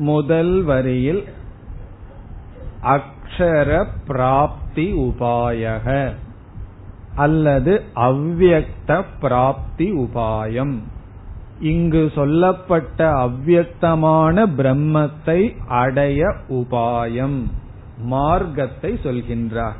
[0.00, 1.24] முதல் வரியில்
[2.82, 6.12] அக்ஷர பிராப்தி உபாயக
[7.14, 10.78] அல்லது அவ்வியக்த பிராப்தி உபாயம்.
[11.60, 17.38] இங்கு சொல்லப்பட்ட அவ்வக்தமான பிரம்மத்தை அடைய உபாயம்.
[17.98, 19.78] மார்க்கத்தை சொல்கின்றார்.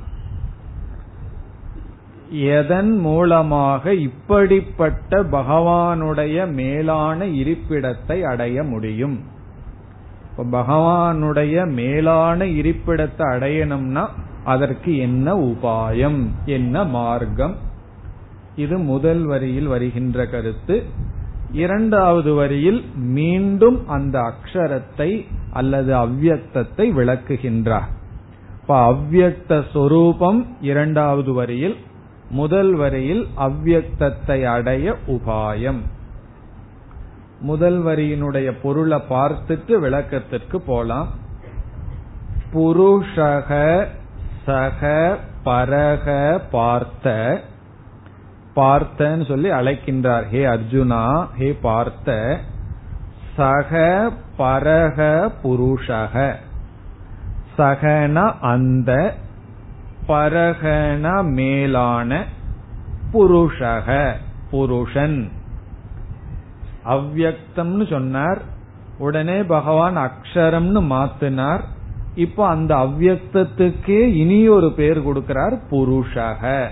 [2.30, 9.29] எதன் மூலமாக இப்படிப்பட்ட பகவானுடைய மேலான இருப்பிடத்தை அடைய முடியும்?
[10.36, 14.06] பகவானுடைய மேலான இருப்பிடத்தை அடையணும்னா
[14.44, 17.56] அதற்கு என்ன உபாயம் என்ன மார்க்கம்?
[18.56, 20.82] இது முதல் வரியில் வருகின்ற கருத்து.
[21.52, 27.88] இரண்டாவது வரியில் மீண்டும் அந்த அக்ஷரத்தை அல்லது அவ்வியக்தத்தை விளக்குகின்றார்.
[28.60, 31.76] இப்ப அவ்வியக்த சொரூபம் இரண்டாவது வரியில்
[32.30, 35.80] முதல் வரியில் அவ்வியக்தத்தை அடைய உபாயம்.
[37.40, 41.08] முதல் வரியினுடைய பொருளை பார்த்துட்டு விளக்கத்திற்கு போலாம்.
[42.54, 43.84] புருஷக
[44.46, 47.40] சக பரக பார்த்த.
[48.56, 50.26] பார்த்தன்னு சொல்லி அழைக்கின்றார்.
[50.26, 52.38] ஹே அர்ஜுனா ஹே பார்த்த.
[53.36, 56.34] சக பரக புருஷக.
[57.58, 59.14] சகன அந்த.
[60.08, 62.24] பரகன மேலான
[63.12, 64.12] புருஷக
[64.50, 65.30] புருஷன்.
[66.84, 68.42] அவ்வக்தம்னு சொன்னார்.
[68.98, 71.60] உடனே பகவான் அக்ஷரம்னு மாத்தினார்.
[72.14, 76.68] இப்போ அந்த அவ்வக்தத்துக்கே இனி ஒரு பேர் கொடுக்கிறார் புருஷக.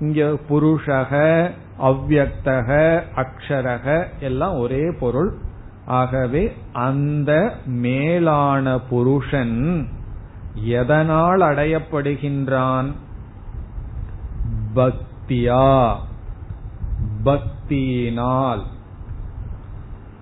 [0.00, 1.50] இங்க புருஷக
[1.82, 5.34] அவ்யக்தக அக்ஷரக எல்லாம் ஒரே பொருள்.
[5.86, 9.88] ஆகவே அந்த மேலான புருஷன்
[10.54, 12.92] எதனால் அடையப்படுகின்றான்?
[14.74, 15.96] பக்தியா.
[17.24, 18.62] பக்தியினால்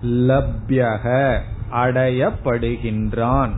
[0.05, 1.37] லப்யக
[1.73, 3.49] அடையப்படுகின்றான்.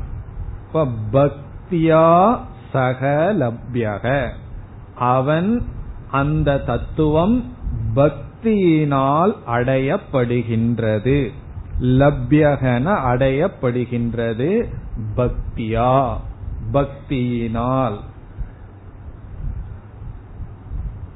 [0.68, 2.39] இப்ப பக்தியா
[2.72, 4.30] சக லப்யக.
[4.96, 5.64] அவன்
[6.12, 7.54] அந்த தத்துவம்
[7.96, 11.32] பக்தியினால் அடையப்படுகின்றது.
[11.82, 14.74] லப்யகன அடையப்படுகின்றது
[15.18, 16.18] பக்தியா
[16.74, 18.00] பக்தியினால்.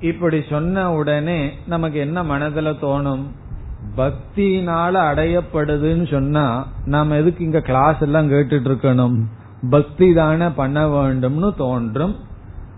[0.06, 3.24] இப்படி சொன்ன உடனே நமக்கு என்ன மனதுல தோணும்?
[3.98, 6.46] பக்தியினால அடையப்படுதுன்னு சொன்னா
[6.86, 9.18] நாம எதுக்கு இங்க கிளாஸ் எல்லாம் கேட்டுட்டு இருக்கணும்
[9.70, 12.16] பக்தி தானே பண்ண வேண்டும்னு தோன்றும்.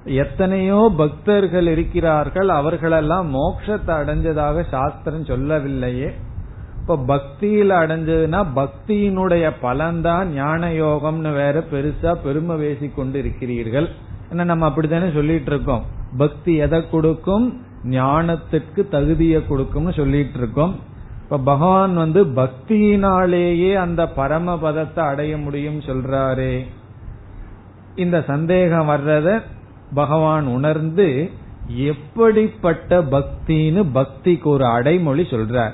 [0.05, 6.09] எத்தனையோ பக்தர்கள் இருக்கிறார்கள் அவர்களெல்லாம் மோட்சத்தை அடைஞ்சதாக சாஸ்திரம் சொல்லவில்லையே.
[6.81, 13.89] இப்ப பக்தியில அடைஞ்சதுன்னா பக்தியினுடைய பலன்தான் ஞான யோகம்னு வேற பெருசா பெருமை பேசிக் கொண்டு இருக்கிறீர்கள்.
[14.31, 15.83] ஏன்னா நம்ம அப்படித்தானே சொல்லிட்டு இருக்கோம்
[16.17, 17.61] பக்தி எதை கொடுக்கும்?
[17.83, 20.75] ஞானத்திற்கு தகுதியை கொடுக்கும்னு சொல்லிட்டு இருக்கோம்
[21.23, 26.65] இப்ப பகவான் வந்து பக்தியினாலேயே அந்த பரம பதத்தை அடைய முடியும் சொல்றாரே.
[27.95, 29.41] இந்த சந்தேகம் வர்றத
[29.93, 31.31] பகவான் உணர்ந்து
[31.67, 35.71] எப்படிப்பட்ட பக்தின்னு பக்திக்கு ஒரு அடைமொழி சொல்றார்.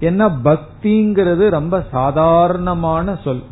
[0.00, 3.42] என்ன பக்திங்கிறது ரொம்ப சாதாரணமான சொல்.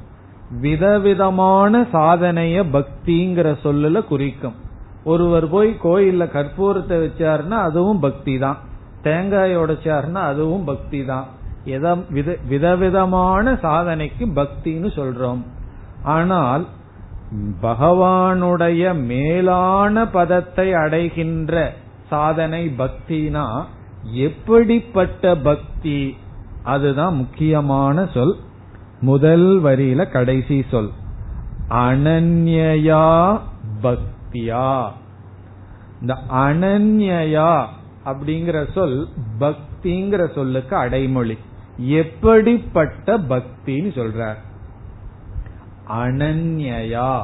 [0.65, 4.57] விதவிதமான சாதனைய பக்திங்கிற சொல்லுல குறிக்கும்.
[5.05, 8.59] ஒருவர் போய் கோயில்ல கற்பூரத்தை வச்சாருன்னா அதுவும் பக்தி தான்
[9.03, 11.27] தேங்காய் உடைச்சாருன்னா அதுவும் பக்தி தான்
[12.53, 15.41] விதவிதமான சாதனைக்கு பக்தின்னு சொல்றோம்.
[16.15, 16.65] ஆனால்
[17.63, 21.55] பகவானுடைய மேலான பதத்தை அடைகின்ற
[22.13, 23.47] சாதனை பக்தினா
[24.27, 26.01] எப்படிப்பட்ட பக்தி?
[26.73, 28.37] அதுதான் முக்கியமான சொல்.
[29.01, 30.91] முதல் வரியில கடைசி சொல்.
[31.69, 33.39] அனன்யா
[33.83, 34.89] பக்தியா.
[36.01, 37.67] இந்த அனன்யா
[38.05, 39.09] அப்படிங்கிற சொல்
[39.41, 41.39] பக்திங்கிற சொல்லுக்கு அடைமொழி.
[41.77, 44.37] எப்படிப்பட்ட பக்தின்னு சொல்றார்.
[45.93, 47.23] அனன்யா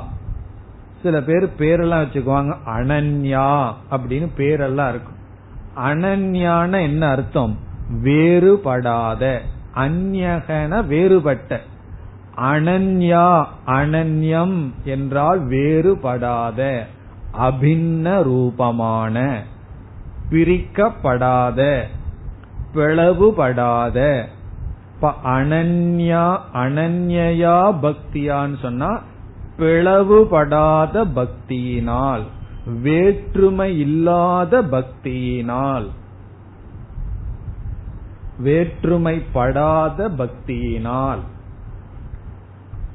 [1.02, 2.56] சில பேர் பேரெல்லாம் வச்சுக்குவாங்க.
[2.66, 5.14] அனன்யா அப்படின்னு பேரெல்லாம் இருக்கும்.
[5.76, 7.58] அனன்யான என்ன அர்த்தம்?
[8.02, 9.40] வேறுபடாத.
[9.76, 11.60] அந்யகன வேறுபட்ட.
[12.50, 13.28] அனன்யா
[13.66, 16.60] அனன்யம் என்றால் வேறுபடாத
[17.40, 19.16] அபின்ன ரூபமான
[20.30, 21.60] பிரிக்கப்படாத
[22.74, 23.98] பிளவுபடாத.
[25.36, 26.24] அனன்யா
[26.62, 28.90] அனன்யா பக்தியான்னு சொன்னா
[29.58, 32.24] பிளவுபடாத பக்தியினால்
[32.82, 35.86] வேற்றுமை இல்லாத பக்தியினால்.
[38.44, 41.22] வேற்றுமைப்படாத பக்தியினால்.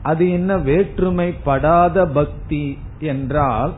[0.01, 3.73] அது என்ன வேற்றுமைப்படாத பக்தி என்றால்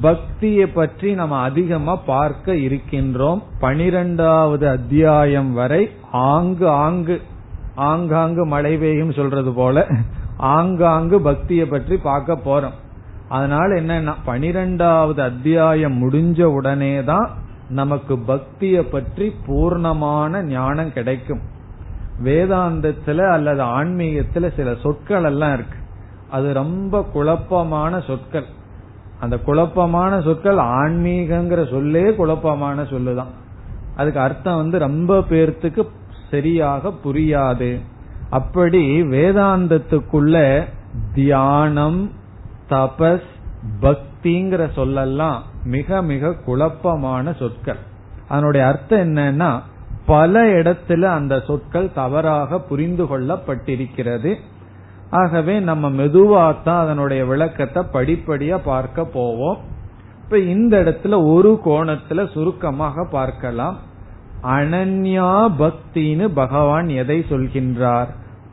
[0.00, 3.40] பக்தியை பற்றி நம்ம அதிகமா பார்க்க இருக்கின்றோம்.
[3.58, 7.16] பனிரெண்டாவது அத்தியாயம் வரை ஆங்கு ஆங்கு
[7.74, 9.86] ஆங்காங்கு மழை பெய்யும் சொல்றது போல
[10.36, 12.76] ஆங்காங்கு பக்தியை பற்றி பார்க்க போறோம்.
[13.28, 17.28] அதனால என்னன்னா பனிரெண்டாவது அத்தியாயம் முடிஞ்ச உடனே தான்
[17.68, 21.40] நமக்கு பக்திய பற்றி பூர்ணமான ஞானம் கிடைக்கும்.
[22.24, 25.78] வேதாந்தத்துல அல்லது ஆன்மீகத்துல சில சொற்கள் எல்லாம் இருக்கு.
[26.30, 28.44] அது ரொம்ப குழப்பமான சொற்கள்.
[29.20, 33.32] அந்த குழப்பமான சொற்கள் ஆன்மீகங்கிற சொல்லே குழப்பமான சொல்லுதான்.
[33.96, 35.86] அதுக்கு அர்த்தம் வந்து ரொம்ப பேர்த்துக்கு
[36.30, 37.80] சரியாக புரியாது.
[38.30, 40.64] அப்படி வேதாந்தத்துக்குள்ள
[41.14, 42.10] தியானம்
[42.70, 43.28] தபஸ்
[43.80, 47.76] பக்தி பக்திங்கிற சொல்லெல்லாம் மிக மிக குழப்பமான சொற்கள்.
[48.28, 49.60] அதனுடைய அர்த்தம் என்னன்னா
[50.06, 54.34] பல இடத்துல அந்த சொற்கள் தவறாக புரிந்து கொள்ளப்பட்டிருக்கிறது.
[55.10, 59.58] ஆகவே நம்ம மெதுவாத்தான் அதனுடைய விளக்கத்தை படிப்படியா பார்க்க போவோம்.
[60.24, 63.78] இப்ப இந்த இடத்துல ஒரு கோணத்துல சுருக்கமாக பார்க்கலாம்.
[64.42, 68.08] அனன்யா பக்தின்னு பகவான் எதை சொல்கின்றார்?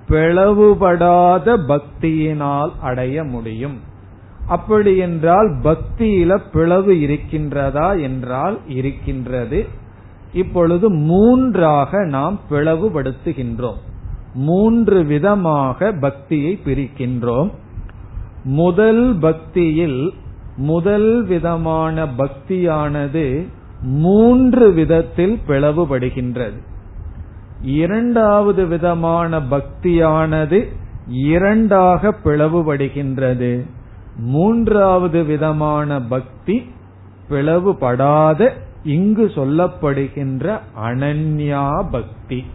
[0.09, 3.91] பிளவுபடாத பக்தியினால் அடைய முடியும்.
[4.47, 9.65] அப்படி என்றால் பக்தியில பிளவு இருக்கின்றதா என்றால் இருக்கின்றது.
[10.33, 13.77] இப்பொழுது மூன்றாக நாம் பிளவுபடுத்துகின்றோம்.
[14.33, 17.51] மூன்று விதமாக பக்தியை பிரிக்கின்றோம்.
[18.43, 20.13] முதல் பக்தியில்
[20.57, 23.47] முதல் விதமான பக்தியானது
[23.81, 26.57] மூன்று விதத்தில் பிளவுபடுகின்றது.
[27.61, 30.67] இரண்டாவது விதமான பக்தியானது
[31.07, 33.65] இரண்டாக பிளவுபடுகின்றது.
[34.17, 36.71] மூன்றாவது விதமான பக்தி
[37.29, 38.51] பிளவுபடாத
[38.83, 42.45] இங்கு சொல்லப்படுகின்ற அனன்யா பக்தி.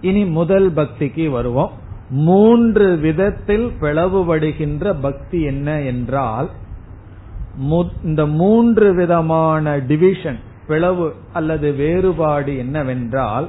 [0.00, 1.70] இனி முதல் பக்திக்கு வருவோம்.
[2.10, 6.50] மூன்று விதத்தில் பிளவுபடுகின்ற பக்தி என்ன என்றால்
[8.04, 13.48] இந்த மூன்று விதமான டிவிஷன் பிளவு அல்லது வேறுபாடு என்னவென்றால்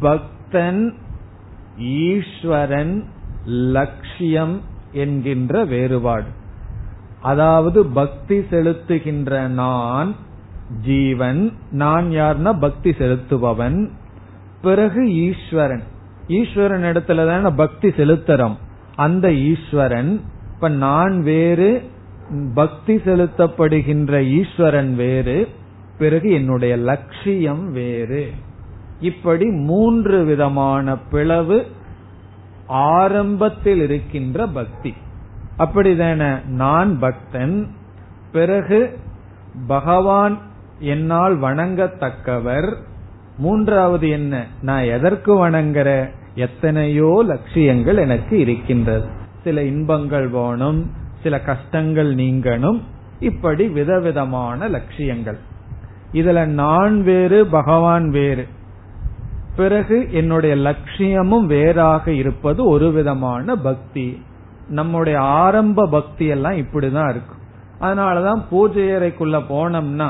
[0.00, 0.94] பக்தன்
[1.78, 3.04] ஈஸ்வரன்
[3.44, 4.60] லட்சியம்
[4.92, 6.26] என்கின்ற வேறுபாடு.
[7.20, 10.14] அதாவது பக்தி செலுத்துகின்ற நான்
[10.84, 13.88] ஜீவன் நான் யார்னா பக்தி செலுத்துபவன்
[14.62, 15.82] பிறகு ஈஸ்வரன்.
[16.28, 18.56] ஈஸ்வரன் இடத்துல தான் பக்தி செலுத்துறோம்.
[18.96, 20.20] அந்த ஈஸ்வரன்
[20.54, 21.82] இப்ப நான் வேறு
[22.54, 25.48] பக்தி செலுத்தப்படுகின்ற ஈஸ்வரன் வேறு
[25.98, 28.30] பிறகு என்னுடைய லட்சியம் வேறு.
[29.00, 31.66] இப்படி மூன்று விதமான பிளவு
[32.68, 34.94] ஆரம்பத்தில் இருக்கின்ற பக்தி.
[35.58, 36.46] அப்படிதான?
[36.46, 37.68] நான் பக்தன்
[38.32, 38.98] பிறகு
[39.66, 40.38] பகவான்
[40.78, 42.74] என்னால் வணங்கத்தக்கவர்.
[43.38, 44.46] மூன்றாவது என்ன?
[44.62, 46.10] நான் எதற்கு வணங்குற?
[46.34, 49.06] எத்தனையோ லட்சியங்கள் எனக்கு இருக்கின்றது.
[49.42, 50.90] சில இன்பங்கள் வேணும்
[51.22, 52.80] சில கஷ்டங்கள் நீங்கணும்.
[53.20, 55.38] இப்படி விதவிதமான லட்சியங்கள்.
[56.12, 58.48] இதுல நான் வேறு பகவான் வேறு.
[59.58, 64.06] பிறகு என்னுடைய லட்சியமும் வேறாக இருப்பது ஒரு விதமான பக்தி.
[64.68, 67.42] நம்முடைய ஆரம்ப பக்தி எல்லாம் இப்படிதான் இருக்கும்.
[67.80, 70.08] அதனாலதான் பூஜை அறைக்குள்ள போனோம்னா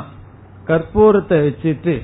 [0.66, 1.94] கற்பூரத்தை வச்சுட்டு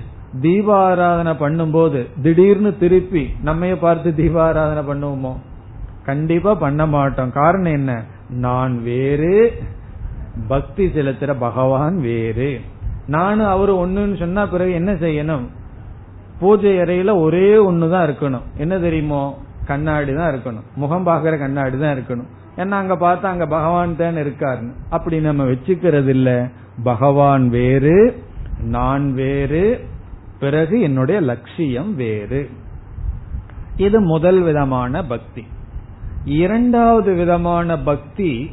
[0.42, 5.34] தீபாராதனை பண்ணும்போது திடீர்னு திருப்பி நம்மைய பார்த்து தீபாராதனை பண்ணுவோமோ?
[6.04, 7.32] கண்டிப்பா பண்ண மாட்டோம்.
[7.32, 8.04] காரணம் என்ன?
[8.28, 9.34] நான் வேறு
[10.48, 12.60] பக்தி செலுத்துற பகவான் வேறு.
[13.06, 15.46] நானும் அவரு ஒண்ணுன்னு சொன்னா பிறகு என்ன செய்யணும்?
[16.38, 18.42] பூஜை அறையில ஒரே ஒண்ணுதான் இருக்கணும்.
[18.56, 19.38] என்ன தெரியுமோ?
[19.66, 20.62] கண்ணாடி தான் இருக்கணும்.
[20.74, 22.26] முகம் பாக்குற கண்ணாடி தான் இருக்கணும்.
[22.56, 24.72] ஏன்னா அங்க பார்த்தா அங்க பகவான் தான் இருக்காருன்னு.
[24.90, 26.48] அப்படி நம்ம வச்சுக்கிறது இல்ல
[26.82, 28.22] பகவான் வேறு
[28.62, 29.84] நான் வேறு
[30.40, 32.50] பிறகு என்னுடைய லட்சியம் வேறு.
[33.76, 35.46] இது முதல் விதமான பக்தி.
[36.24, 38.50] இரண்டாவது விதமான பக்தி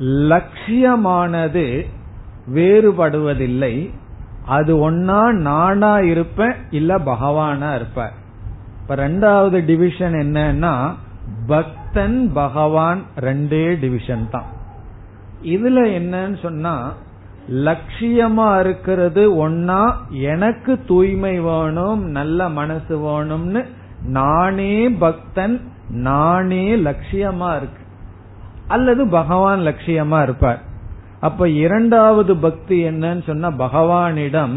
[0.00, 1.86] லட்சியமானது
[2.54, 3.90] வேறுபடுவதில்லை.
[4.48, 8.10] அது ஒன்னா நானா இருப்பேன் இல்ல பகவானா இருப்பேன்.
[8.82, 10.94] இப்ப ரெண்டாவது டிவிஷன் என்னன்னா
[11.46, 14.48] பக்தன் பகவான் ரெண்டே டிவிஷன் தான்.
[15.42, 16.92] இதுல என்னன்னு சொன்னா
[17.50, 23.64] லட்சியமா இருக்கிறது ஒன்னா எனக்கு தூய்மை வேணும் நல்ல மனசு வேணும்னு
[24.04, 27.84] நானே பக்தன் நானே லட்சியமா இருக்கு.
[28.68, 30.66] அல்லது பகவான் லட்சியமா இருப்பார்.
[31.20, 34.56] அப்ப இரண்டாவது பக்தி என்னன்னு சொன்னா பகவானிடம்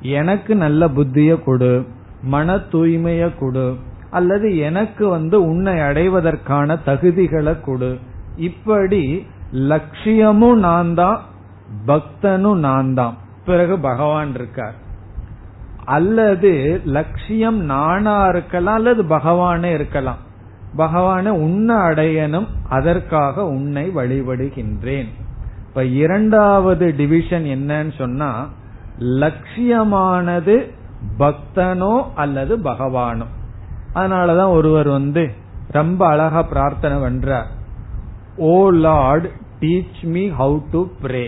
[0.00, 1.86] எனக்கு நல்ல புத்திய கொடு
[2.22, 3.76] மன தூய்மைய கொடு
[4.10, 7.98] அல்லது எனக்கு வந்து உன்னை அடைவதற்கான தகுதிகளை கொடு.
[8.36, 11.20] இப்படி லட்சியமும் நான் தான்
[11.86, 14.74] பக்தனும் நான் தான் பிறகு பகவான் இருக்கார்.
[15.84, 20.20] அல்லது லட்சியம் நானா இருக்கலாம் அல்லது பகவானே இருக்கலாம்.
[20.76, 25.10] பகவானை உன்னை அடையணும் அதற்காக உன்னை வழிபடுகின்றேன்.
[25.72, 28.48] இப்ப இரண்டாவது டிவிஷன் என்னன்னு சொன்னா
[28.98, 30.70] லட்சியமானது
[31.18, 33.24] பக்தனோ அல்லது பகவானோ.
[33.94, 35.30] அதனாலதான் ஒருவர் வந்து
[35.68, 37.46] ரொம்ப அழகா பிரார்த்தனை பண்றார்.
[38.36, 39.28] O Lord
[39.60, 41.26] teach me how to pray.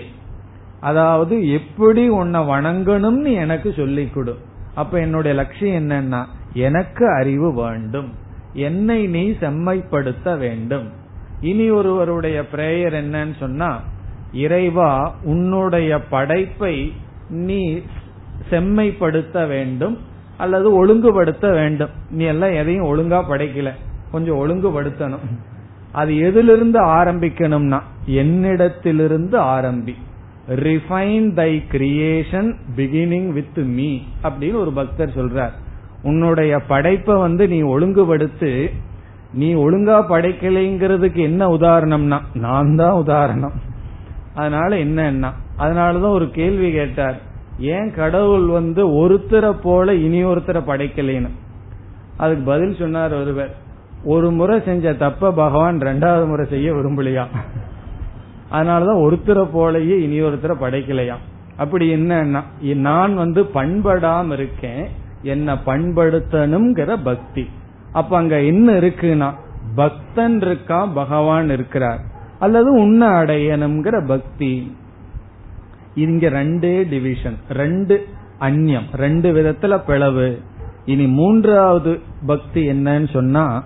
[0.81, 4.39] அதாவது எப்படி உன்னை வணங்கணும்னு எனக்கு சொல்லிக் கொடு
[4.75, 8.13] அப்ப என்னுடைய லட்சியம் என்னன்னா எனக்கு அறிவு வேண்டும்.
[8.53, 10.91] என்னை நீ செம்மைப்படுத்த வேண்டும்.
[11.41, 13.81] இனி ஒருவருடைய பிரேயர் என்னன்னு சொன்னா
[14.35, 16.93] இறைவா உன்னுடைய படைப்பை
[17.28, 17.78] நீ
[18.51, 19.99] செம்மைப்படுத்த வேண்டும்
[20.37, 21.91] அல்லது ஒழுங்குபடுத்த வேண்டும்.
[22.11, 23.70] நீ எல்லாம் எதையும் ஒழுங்கா படைக்கல.
[24.11, 25.26] கொஞ்சம் ஒழுங்குபடுத்தணும்.
[25.93, 29.95] அது எதிலிருந்து ஆரம்பிக்கணும்னா என்னிடத்திலிருந்து ஆரம்பி.
[30.49, 35.53] Refine thy creation beginning with me அப்படின்னு ஒரு பக்தர் சொல்றார்.
[36.03, 38.70] உன்னுடைய படைப்பை வந்து நீ ஒழுங்குபடுத்து
[39.35, 43.72] நீ ஒழுங்கா படைக்கலைங்கிறதுக்கு என்ன உதாரணம்னா நான் தான் உதாரணம்.
[44.35, 47.18] அதனால என்னன்னா அதனாலதான் ஒரு கேள்வி கேட்டார்.
[47.59, 51.30] ஏன் கடவுள் வந்து ஒருத்தரை போல இனி ஒருத்தரை படைக்கலைன்னு?
[52.16, 53.53] அதுக்கு பதில் சொன்னார் ஒருவர்.
[54.05, 57.24] ஒரு முறை செஞ்ச தப்ப பகவான் ரெண்டாவது முறை செய்ய விரும்பலையா?
[58.53, 61.14] அதனாலதான் ஒருத்தரை போலயே இனி ஒருத்தரை படைக்கலையா?
[61.57, 62.43] அப்படி என்னன்னா
[62.74, 64.89] நான் வந்து பண்படாம இருக்கேன்
[65.22, 67.49] என்ன பண்படுத்தணுங்கிற பக்தி.
[67.93, 69.30] அப்ப அங்க என்ன இருக்குன்னா
[69.74, 72.12] பக்தன் இருக்கா பகவான் இருக்கிறார்.
[72.45, 74.77] அல்லது உன்ன அடையணுங்கிற பக்தி.
[75.95, 78.07] இங்க ரெண்டே டிவிஷன் ரெண்டு
[78.41, 80.41] அந்நியம் ரெண்டு விதத்துல பிளவு.
[80.85, 83.65] இனி மூன்றாவது பக்தி என்னன்னு சொன்னா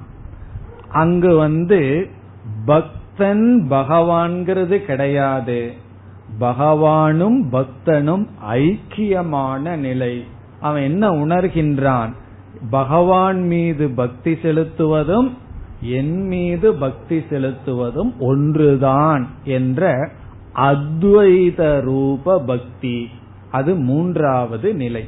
[0.88, 2.08] அங்கு வந்து
[2.64, 5.72] பக்தன் பகவான்கிறது கிடையாது.
[6.40, 10.24] பகவானும் பக்தனும் ஐக்கியமான நிலை.
[10.60, 12.12] அவன் என்ன உணர்கின்றான்?
[12.70, 15.30] பகவான் மீது பக்தி செலுத்துவதும்
[15.80, 20.10] என் மீது பக்தி செலுத்துவதும் ஒன்றுதான் என்ற
[20.54, 23.08] அத்வைத ரூப பக்தி.
[23.50, 25.04] அது மூன்றாவது நிலை.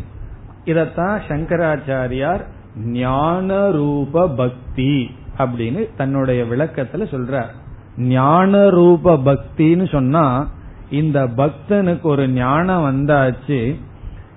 [0.64, 2.44] இதத்தான் சங்கராச்சாரியார்
[2.76, 7.48] ஞான ரூப பக்தி அப்படின்னு தன்னுடைய விளக்கத்துல சொல்றார்.
[7.96, 10.48] ஞான ரூப பக்தின்னு சொன்னா
[10.90, 13.80] இந்த பக்தனுக்கு ஒரு ஞானம் வந்தாச்சு.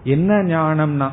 [0.03, 1.09] என்ன ஞானம்னா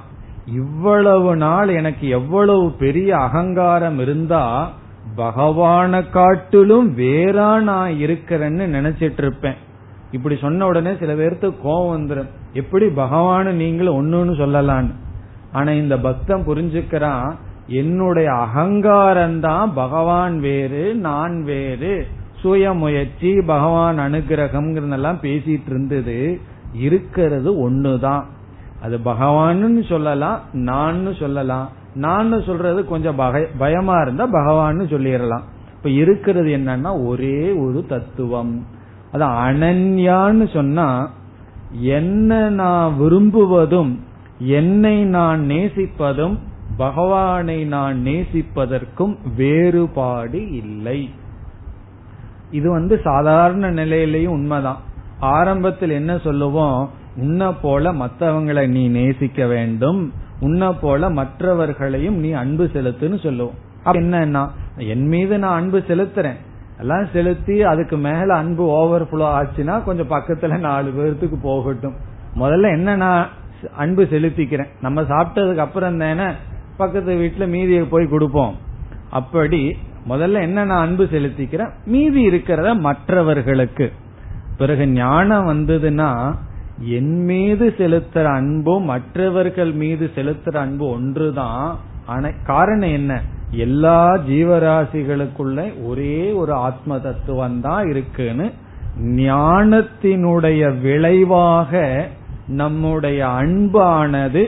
[0.47, 4.73] இவ்வளவு நாள் எனக்கு எவ்வளவு பெரிய அகங்காரம் இருந்தா
[5.21, 9.59] பகவான காட்டிலும் வேறா நான் இருக்கிறேன்னு நினைச்சிட்டு இருப்பேன்
[10.11, 14.93] இப்படி சொன்ன உடனே சில பேர்த்து கோபம் வந்துடும் எப்படி பகவானு நீங்களும் ஒன்னுன்னு சொல்லலான்னு.
[15.53, 22.07] ஆனா இந்த பக்தன் புரிஞ்சுக்கிறான் என்னுடைய அகங்காரம் தான் பகவான் வேறு நான் வேறு.
[22.41, 23.99] சுய முயற்சி பகவான்
[24.91, 26.41] எல்லாம் பேசிட்டு இருந்தது
[26.73, 28.25] இருக்கிறது ஒண்ணுதான்.
[28.83, 31.69] அது பகவான்னு சொல்லலாம் நான் சொல்லலாம்.
[31.95, 33.17] நான் சொல்றது கொஞ்சம்
[33.59, 35.43] பயமா இருந்தா பகவான்னு சொல்லிடலாம்.
[35.77, 38.67] இப்ப இருக்கிறது என்னன்னா ஒரே ஒரு தத்துவம்.
[39.13, 41.11] அது அனன்யான்னு சொன்னா
[41.81, 43.99] என்ன நான் விரும்புவதும்
[44.39, 46.39] என்னை நான் நேசிப்பதும்
[46.77, 51.11] பகவானை நான் நேசிப்பதற்கும் வேறுபாடு இல்லை.
[52.51, 54.81] இது வந்து சாதாரண நிலையிலையும் உண்மைதான்.
[55.21, 56.91] ஆரம்பத்தில் என்ன சொல்லுவோம்?
[57.17, 60.13] உன்ன போல மற்றவங்களை நீ நேசிக்க வேண்டும்.
[60.41, 63.69] உன்ன போல மற்றவர்களையும் நீ அன்பு செலுத்துன்னு சொல்லுவோம்.
[63.85, 66.37] என்னன்னா என் மீது நான் அன்பு செலுத்துறேன்.
[66.79, 71.95] எல்லாம் செலுத்தி அதுக்கு மேல அன்பு ஓவர் ஃபுளோ ஆச்சுன்னா கொஞ்சம் பக்கத்துல நாலு பேர்த்துக்கு போகட்டும்.
[72.35, 73.29] முதல்ல என்ன நான்
[73.77, 74.69] அன்பு செலுத்திக்கிறேன்?
[74.81, 76.33] நம்ம சாப்பிட்டதுக்கு அப்புறம் தானே
[76.77, 78.57] பக்கத்து வீட்டுல மீதியை போய் கொடுப்போம்.
[79.11, 79.77] அப்படி
[80.09, 81.71] முதல்ல என்ன நான் அன்பு செலுத்திக்கிறேன்?
[81.87, 83.93] மீதி இருக்கிறத மற்றவர்களுக்கு.
[84.57, 86.35] பிறகு ஞானம் வந்ததுன்னா
[86.81, 91.79] என் மீது செலுத்துற அன்பும் மற்றவர்கள் மீது செலுத்துற அன்பு ஒன்றுதான்.
[92.07, 93.23] ஆனா காரணம் என்ன?
[93.51, 98.51] எல்லா ஜீவராசிகளுக்குள்ள ஒரே ஒரு ஆத்ம தத்துவம் தான் இருக்குன்னு
[99.05, 102.09] ஞானத்தினுடைய விளைவாக
[102.49, 104.47] நம்முடைய அன்பானது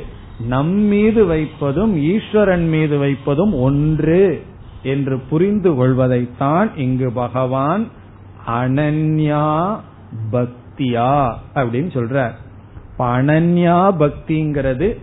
[0.49, 4.43] நம் மீது வைப்பதும் ஈஸ்வரன் மீது வைப்பதும் ஒன்று
[4.83, 7.89] என்று புரிந்து கொள்வதைத்தான் இங்கு பகவான்
[8.49, 9.77] அனன்யா
[10.77, 12.31] பக்தியா அப்படின்னு சொல்ற.
[12.99, 14.97] பணன்யா பக்திங்கிறது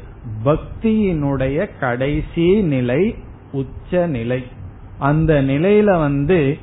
[0.46, 3.16] பக்தியினுடைய கடைசி நிலை
[3.52, 4.44] உச்ச நிலை.
[5.00, 6.58] அந்த நிலையில வந்து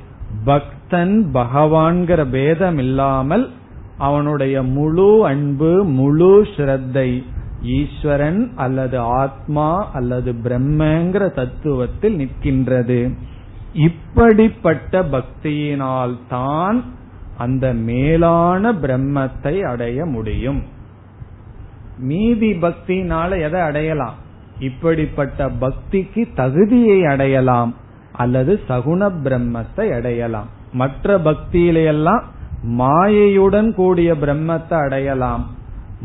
[0.44, 3.50] பக்தன் பகவான்கிற பேதம் இல்லாமல்
[3.98, 7.22] அவனுடைய முழு அன்பு முழு ஸ்ரத்தை
[7.62, 13.14] ஈஸ்வரன் அல்லது ஆத்மா அல்லது பிரம்மங்கிற தத்துவத்தில் நிற்கின்றது.
[13.72, 16.84] இப்படிப்பட்ட பக்தியினால் தான்
[17.38, 20.62] அந்த மேலான பிரம்மத்தை அடைய முடியும்.
[21.98, 24.14] மீதி பக்தினால எதை அடையலாம்?
[24.58, 27.74] இப்படிப்பட்ட பக்திக்கு தகுதியை அடையலாம்
[28.12, 30.46] அல்லது சகுண பிரம்மத்தை அடையலாம்.
[30.72, 32.22] மற்ற பக்தியிலையெல்லாம்
[32.78, 35.46] மாயையுடன் கூடிய பிரம்மத்தை அடையலாம்.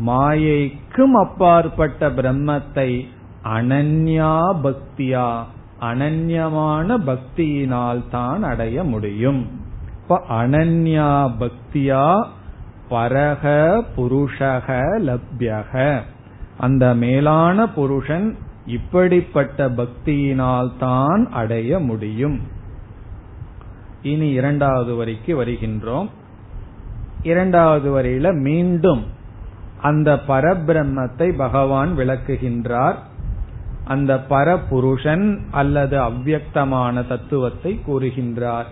[0.06, 3.06] மாயைக்கும் அப்பாற்பட்ட பிரம்மத்தை
[3.44, 5.42] அனன்யா பக்தியா
[5.80, 9.61] அனன்யமான பக்தியினால் தான் அடைய முடியும்.
[10.16, 11.10] அனன்யா
[11.40, 12.26] பக்தியா
[12.88, 13.44] பரக
[13.96, 14.68] புருஷக
[15.00, 16.00] லப்யக.
[16.58, 18.36] அந்த மேலான புருஷன்
[18.66, 22.40] இப்படிப்பட்ட பக்தியினால் தான் அடைய முடியும்.
[24.02, 26.08] இனி இரண்டாவது வரிக்கு வருகின்றோம்.
[27.22, 29.06] இரண்டாவது வரியில மீண்டும்
[29.82, 32.94] அந்த பரபிரம்மத்தை பகவான் விளக்குகின்றார்.
[33.84, 38.70] அந்த பரபுருஷன் அல்லது அவ்வியக்தமான தத்துவத்தை கூறுகின்றார்.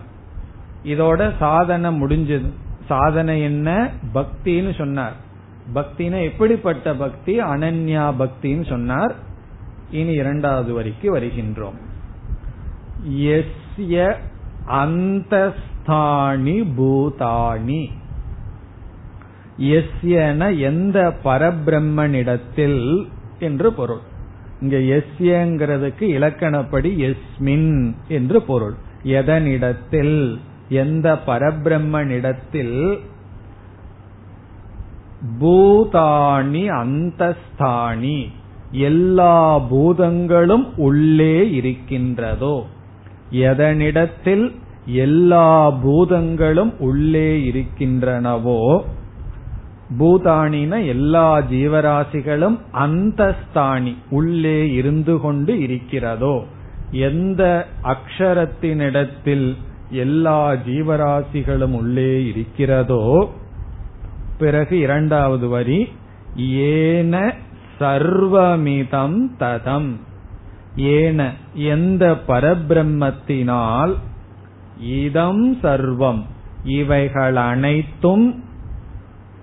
[0.84, 2.50] இதோட சாதனை முடிஞ்சது.
[2.86, 3.90] சாதனை என்ன?
[4.14, 5.16] பக்தின்னு சொன்னார்.
[5.74, 7.40] பக்தினா எப்படிப்பட்ட பக்தி?
[7.40, 9.14] அனன்யா பக்தின்னு சொன்னார்.
[9.90, 11.78] இனி இரண்டாவது வரிக்கு வருகின்றோம்.
[13.10, 14.14] எஸ்ய
[14.68, 17.88] அந்தஸ்தானி பூதானி.
[19.60, 23.08] எஸ்யன எந்த பரபிரம்மனிடத்தில்
[23.38, 24.00] என்று பொருள்.
[24.60, 28.74] இங்க எஸ்யங்கிறதுக்கு இலக்கணப்படி எஸ்மின் என்று பொருள்.
[29.04, 30.38] எதனிடத்தில்?
[30.70, 32.98] எந்த பரபிரம்மனிடத்தில்
[35.40, 38.18] பூதாணி அந்தஸ்தானி
[38.70, 42.66] எல்லா பூதங்களும் உள்ளே இருக்கின்றதோ?
[43.30, 44.46] எதனிடத்தில்
[44.86, 48.82] எல்லா பூதங்களும் உள்ளே இருக்கின்றனவோ?
[49.98, 56.44] பூதானின எல்லா ஜீவராசிகளும் அந்தஸ்தானி உள்ளே இருந்து கொண்டு இருக்கிறதோ?
[56.90, 59.56] எந்த அக்ஷரத்தினிடத்தில்
[59.90, 63.30] எல்லா ஜீவராசிகளும் உள்ளே இருக்கிறதோ
[64.38, 65.92] பிறகு இரண்டாவது வரி
[66.36, 67.34] ஏன
[67.80, 69.96] சர்வமிதம் ததம்.
[70.76, 73.94] ஏன எந்த பரபிரம்மத்தினால்
[74.80, 76.22] இதம் சர்வம்.
[76.64, 78.44] இவைகள் அனைத்தும்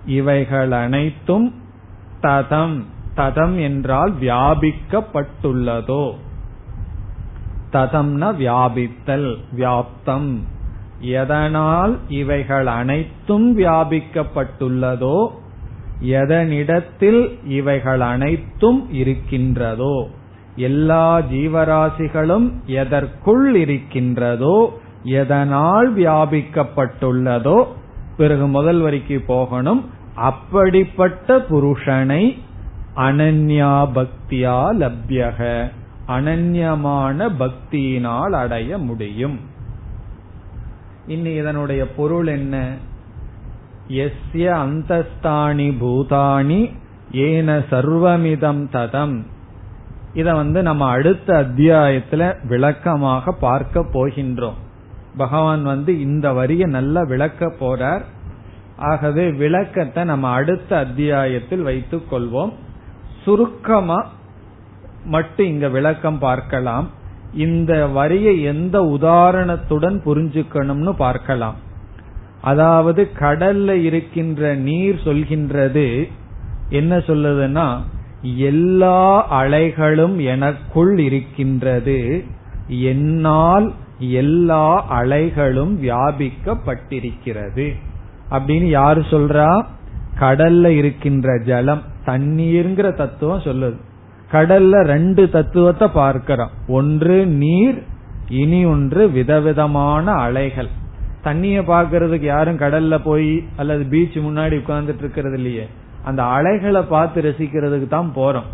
[0.06, 1.54] இவைகள் அனைத்தும்
[2.22, 2.84] ததம்.
[3.16, 6.14] ததம் என்றால் வியாபிக்கப்பட்டுள்ளதோ.
[7.72, 10.30] ததம்ன வியாபித்தல் வியாப்தம்.
[11.00, 15.18] எதனால் இவைகள் அனைத்தும் வியாபிக்கப்பட்டுள்ளதோ
[16.00, 19.96] எதனிடத்தில் இவைகள் அனைத்தும் இருக்கின்றதோ
[20.56, 24.56] எல்லா ஜீவராசிகளும் எதற்குள் இருக்கின்றதோ
[25.02, 27.58] எதனால் வியாபிக்கப்பட்டுள்ளதோ
[28.16, 29.82] பிறகு முதல் வரிக்கு போகணும்.
[30.14, 32.22] அப்படிப்பட்ட புருஷனை
[32.96, 35.40] அனன்யா பக்தியா லப்யக.
[36.08, 39.40] அனன்யமான பக்தியினால் அடைய முடியும்.
[41.06, 42.74] இனி இதனுடைய பொருள் என்ன?
[43.88, 46.72] எஸ்ய அந்தஸ்தானி பூதானி
[47.12, 49.26] ஏன சர்வமிதம் ததம்.
[50.14, 54.58] இத வந்து நம்ம அடுத்த அத்தியாயத்துல விளக்கமாக பார்க்க போகின்றோம்.
[55.16, 58.02] பகவான் வந்து இந்த வரிய நல்லா விளக்க போறார்.
[58.76, 62.52] ஆகவே விளக்கத்தை நம்ம அடுத்த அத்தியாயத்தில் வைத்துக் கொள்வோம்.
[63.24, 64.06] சுருக்கமா
[65.04, 66.90] மட்டும் இங்க விளக்கம் பார்க்கலாம்.
[67.34, 71.54] இந்த வரியை எந்த உதாரணத்துடன் புரிஞ்சுக்கணும்னு பார்க்கலாம்.
[72.40, 76.10] அதாவது கடல்ல இருக்கின்ற நீர் சொல்கின்றது
[76.68, 77.76] என்ன சொல்லுதுன்னா
[78.36, 82.24] எல்லா அலைகளும் எனக்குள் இருக்கின்றது.
[82.68, 87.72] என்னால் எல்லா அலைகளும் வியாபிக்கப்பட்டிருக்கிறது.
[88.30, 89.64] அப்படின்னு யாரு சொல்றா?
[90.20, 93.80] கடல்ல இருக்கின்ற ஜலம் தண்ணீர்ங்கிற தத்துவம் சொல்லுது.
[94.32, 96.50] கடல்ல ரெண்டு தத்துவத்தை பார்க்கிறோம்.
[96.68, 97.82] ஒன்று நீர்
[98.28, 100.68] இனி ஒன்று விதவிதமான அலைகள்.
[101.22, 105.68] தண்ணிய பாக்குறதுக்கு யாரும் கடல்ல போய் அல்லது பீச் முன்னாடி உட்கார்ந்துட்டு இருக்கிறது இல்லையே.
[106.04, 108.48] அந்த அலைகளை பார்த்து ரசிக்கிறதுக்கு தான் போறோம்.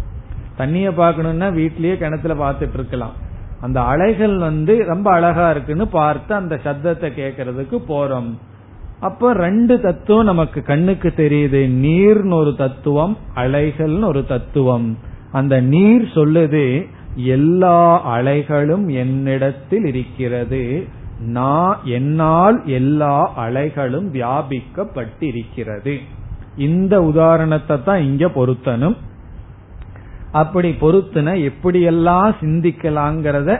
[0.56, 3.12] தண்ணிய பாக்கணும்னா வீட்லயே கிணத்துல பாத்துட்டு இருக்கலாம்.
[3.60, 8.30] அந்த அலைகள் வந்து ரொம்ப அழகா இருக்குன்னு பார்த்து அந்த சத்தத்தை கேட்கறதுக்கு போறோம்.
[9.00, 11.60] அப்ப ரெண்டு தத்துவம் நமக்கு கண்ணுக்கு தெரியுது.
[11.84, 14.98] நீர்னு ஒரு தத்துவம் அலைகள்னு ஒரு தத்துவம்.
[15.38, 16.64] அந்த நீர் சொல்லுது
[17.36, 17.78] எல்லா
[18.16, 20.62] அலைகளும் என்னிடத்தில் இருக்கிறது.
[21.36, 25.94] நான் என்னால் எல்லா அலைகளும் வியாபிக்கப்பட்டிருக்கிறது.
[26.66, 28.96] இந்த உதாரணத்தை தான் இங்க பொருத்தனும்
[30.40, 33.50] அப்படி பொருத்துன எப்படியெல்லாம் சிந்திக்கலாங்கிறத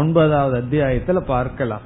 [0.00, 1.84] ஒன்பதாவது அத்தியாயத்துல பார்க்கலாம்.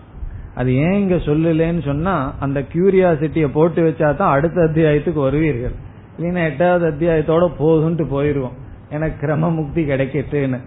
[0.61, 2.15] அது ஏன் இங்க சொல்லலன்னு சொன்னா
[2.45, 5.77] அந்த கியூரியாசிட்டிய போட்டு வச்சா தான் அடுத்த அத்தியாயத்துக்கு வருவீர்கள்.
[6.17, 8.57] இல்லைன்னா எட்டாவது அத்தியாயத்தோட போதும்ட்டு போயிருவோம்.
[8.91, 10.61] எனக்கு கிரம முக்தி கிடைக்கட்டுன்னு.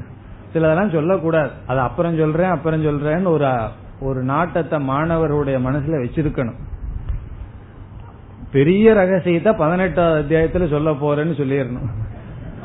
[0.53, 1.49] சிலதெல்லாம் சொல்லக்கூடாது.
[1.67, 3.59] அது அப்புறம் சொல்றேன் அப்புறம் சொல்றேன்னு ஒரு
[3.99, 6.59] ஒரு நாட்டத்தை மாணவருடைய மனசுல வச்சிருக்கணும்.
[8.51, 11.89] பெரிய ரகசியத்தை பதினெட்டாவது அத்தியாயத்துல சொல்ல போறேன்னு சொல்லிடணும்.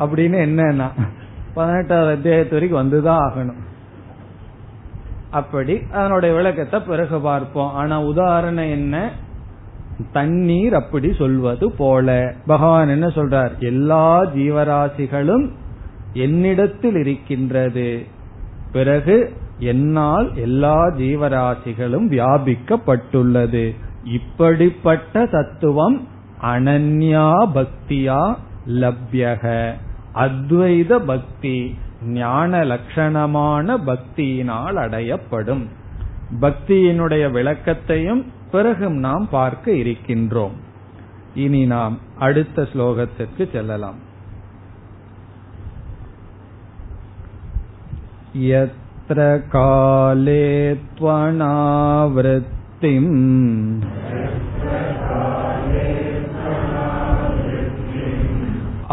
[0.01, 0.91] அப்படின்னு என்னன்னா
[1.55, 3.65] பதினெட்டாவது அத்தியாயத்து வரைக்கும் வந்துதான் ஆகணும்.
[5.31, 7.75] அப்படி அதனுடைய விளக்கத்தை பிறகு பார்ப்போம்.
[7.75, 9.11] ஆனா உதாரணம் என்ன?
[10.13, 12.35] தண்ணீர் அப்படி சொல்வது போல.
[12.47, 13.59] பகவான் என்ன சொல்றார்?
[13.59, 15.49] எல்லா ஜீவராசிகளும்
[16.13, 18.07] என்னிடத்தில் இருக்கின்றது.
[18.73, 23.75] பிறகு என்னால் எல்லா ஜீவராசிகளும் வியாபிக்கப்பட்டுள்ளது.
[24.05, 26.09] இப்படிப்பட்ட தத்துவம்
[26.43, 28.37] அனன்யா பக்தியா
[28.69, 29.73] லப்யக.
[30.15, 35.67] அத்வைத பக்தி ஞான லட்சணமான பக்தியினால் அடையப்படும்.
[36.41, 38.25] பக்தியினுடைய விளக்கத்தையும்
[38.56, 40.56] பிறகு நாம் பார்க்க இருக்கின்றோம்
[41.36, 44.00] இனி நாம் அடுத்த ஸ்லோகத்திற்கு செல்லலாம்
[48.34, 49.20] यत्र
[49.52, 50.44] काले
[50.98, 52.30] त्वनावृत्तिम्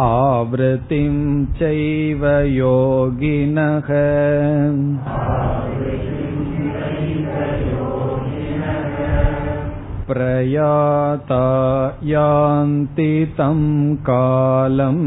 [0.01, 1.15] आवृतिं
[1.59, 3.89] चैव योगिनः
[10.13, 11.45] प्रयाता
[12.05, 13.61] यान्ति तं
[14.09, 15.05] कालम्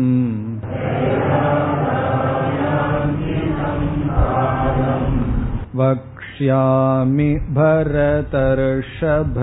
[5.82, 9.38] वक्ष्यामि भरतर्षभ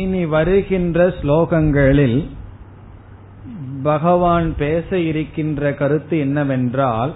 [0.00, 2.18] இனி வருகின்ற ஸ்லோகங்களில்
[3.85, 7.13] பகவான் பேச இருக்கின்ற கருத்து என்னவென்றால்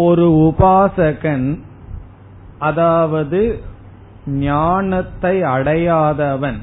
[0.00, 1.48] ஒரு உபாசகன்
[2.58, 3.40] அதாவது
[4.44, 6.60] ஞானத்தை அடையாதவன்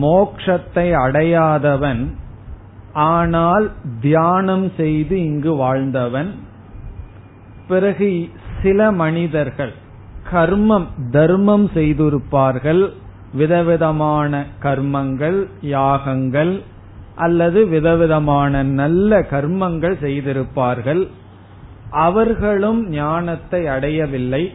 [0.00, 2.02] மோக்ஷத்தை அடையாதவன்
[3.08, 3.66] ஆனால்
[4.00, 6.30] தியானம் செய்து இங்கு வாழ்ந்தவன்
[7.68, 8.08] பிறகு
[8.62, 9.74] சில மனிதர்கள்
[10.30, 12.84] கர்மம் தர்மம் செய்திருப்பார்கள்
[13.34, 16.62] விதவிதமான கர்மங்கள் யாகங்கள்
[17.14, 21.08] அல்லது விதவிதமான நல்ல கர்மங்கள் செய்திருப்பார்கள்.
[21.90, 24.54] அவர்களும் ஞானத்தை அடையவில்லை.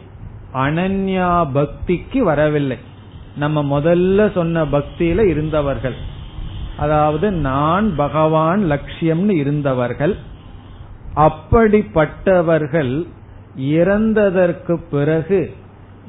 [0.53, 2.77] அனன்யா பக்திக்கு வரவில்லை.
[3.35, 5.95] நம்ம முதல்ல சொன்ன பக்தியில இருந்தவர்கள்.
[6.77, 10.15] அதாவது நான் பகவான் லட்சியம்னு இருந்தவர்கள்.
[11.15, 13.07] அப்படிப்பட்டவர்கள்
[13.57, 15.53] இறந்ததற்கு பிறகு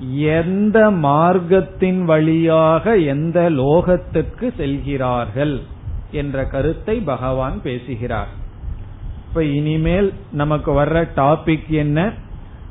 [0.08, 5.60] எந்த மார்க்கத்தின் வழியாக எந்த லோகத்துக்கு செல்கிறார்கள்
[6.10, 8.28] என்ற கருத்தை பகவான் பேசுகிறார்.
[9.28, 12.12] இப்ப இனிமேல் நமக்கு வர்ற டாபிக் என்ன?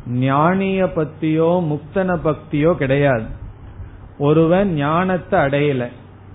[0.08, 3.24] ஞானிய பத்தியோ முக்தன பக்தியோ கிடையாது.
[4.18, 5.88] ஒருவன் ஞானத்தை அடையல.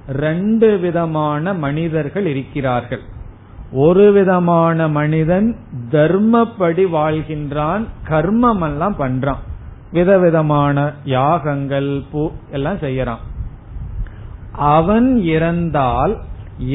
[0.08, 3.00] ரெண்டு விதமான மனிதர்கள் இருக்கிறார்கள்.
[3.72, 5.56] ஒரு விதமான மனிதன்
[5.90, 9.52] தர்மப்படி வாழ்கின்றான் கர்மம் எல்லாம் பண்றான்.
[9.94, 10.76] விதவிதமான
[11.16, 13.22] யாகங்கள் பூ எல்லாம் செய்யறான்.
[14.74, 16.14] அவன் இறந்தால்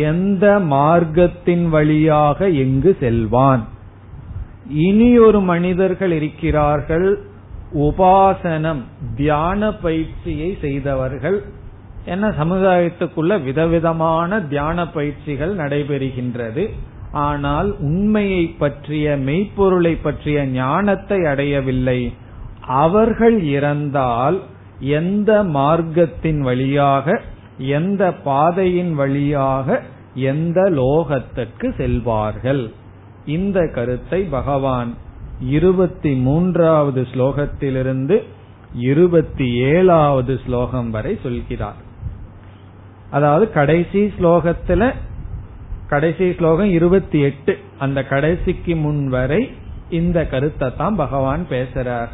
[0.10, 3.64] எந்த மார்க்கத்தின் வழியாக எங்கு செல்வான்?
[4.88, 7.08] இனி ஒரு மனிதர்கள் இருக்கிறார்கள்
[7.86, 8.82] உபாசனம்
[9.16, 11.38] தியான பயிற்சியை செய்தவர்கள்.
[12.06, 16.64] என்ன சமுதாயத்துக்குள்ள விதவிதமான தியான பயிற்சிகள் நடைபெறுகின்றது.
[17.26, 22.02] ஆனால் உண்மையை பற்றிய மெய்ப்பொருளை பற்றிய ஞானத்தை அடையவில்லை.
[22.70, 24.42] அவர்கள் இறந்தால்
[24.80, 27.22] எந்த மார்க்கத்தின் வழியாக
[27.58, 29.82] எந்த பாதையின் வழியாக
[30.14, 32.72] எந்த லோகத்திற்கு செல்வார்கள்?
[33.26, 34.94] இந்த கருத்தை பகவான்
[35.40, 38.24] இருபத்தி மூன்றாவது ஸ்லோகத்திலிருந்து
[38.74, 41.80] இருபத்தி ஏழாவது ஸ்லோகம் வரை சொல்கிறார்.
[43.10, 44.94] அதாவது கடைசி ஸ்லோகத்துல
[45.88, 49.50] கடைசி ஸ்லோகம் இருபத்தி எட்டு அந்த கடைசிக்கு முன் வரை
[49.90, 52.12] இந்த கருத்தை தான் பகவான் பேசுறார்.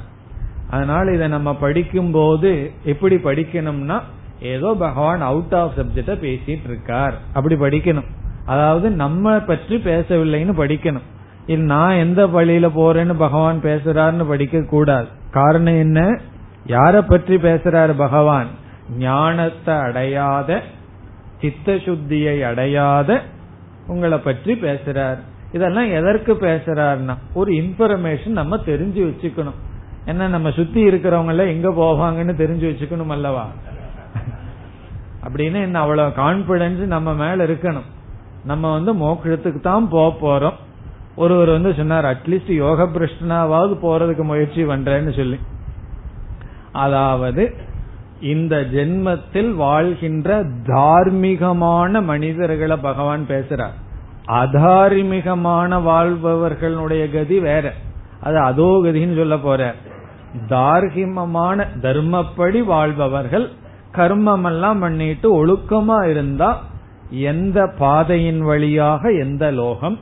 [0.70, 4.02] அதனால இதை நம்ம படிக்கும் போது எப்படி படிக்கணும்னா
[4.40, 8.08] ஏதோ பகவான் அவுட் ஆஃப் சப்ஜெக்ட பேசிட்டு இருக்கார் அப்படி படிக்கணும்.
[8.46, 11.06] அதாவது நம்ம பற்றி பேசவில்லைன்னு படிக்கணும்.
[11.48, 15.08] இது நான் எந்த வழியில போறேன்னு பகவான் பேசுறாருன்னு படிக்க கூடாது.
[15.32, 16.20] காரணம் என்ன?
[16.68, 18.48] யார பற்றி பேசுறாரு பகவான்?
[18.98, 20.62] ஞானத்தை அடையாத
[21.42, 23.22] சித்த சுத்தியை அடையாத
[23.88, 25.18] உங்களை பற்றி பேசுறார்.
[25.52, 29.60] இதெல்லாம் எதற்கு பேசுறாருன்னா ஒரு இன்ஃபர்மேஷன் நம்ம தெரிஞ்சு வச்சுக்கணும்.
[30.06, 33.48] என்ன நம்ம சுத்தி இருக்கிறவங்க எல்லாம் எங்க போவாங்கன்னு தெரிஞ்சு வச்சுக்கணும் அல்லவா?
[35.28, 37.88] அப்படின்னு என்ன அவ்வளவு கான்பிடன்ஸ் நம்ம மேல இருக்கணும்.
[38.46, 40.54] நம்ம வந்து மோட்சத்துக்கு தான் போக போறோம்.
[41.16, 45.40] ஒருவர் வந்து சொன்னார் அட்லீஸ்ட் யோக பிரஷ்டனாவது போறதுக்கு முயற்சி பண்றேன்னு சொல்லி.
[46.72, 47.54] அதாவது
[48.22, 53.76] இந்த ஜென்மத்தில் வாழ்கின்ற தார்மீகமான மனிதர்களை பகவான் பேசுறார்.
[54.28, 57.74] அதார்மிகமான வாழ்பவர்களுடைய கதி வேற.
[58.20, 59.76] அது அதோ கதின்னு சொல்ல போற
[60.50, 63.50] தார்கிமமான தர்மப்படி வாழ்பவர்கள்
[63.92, 66.62] கர்மம் எல்லாம் பண்ணிட்டு ஒழுக்கமா இருந்தா
[67.10, 70.00] எந்த பாதையின் வழியாக எந்த லோகம்?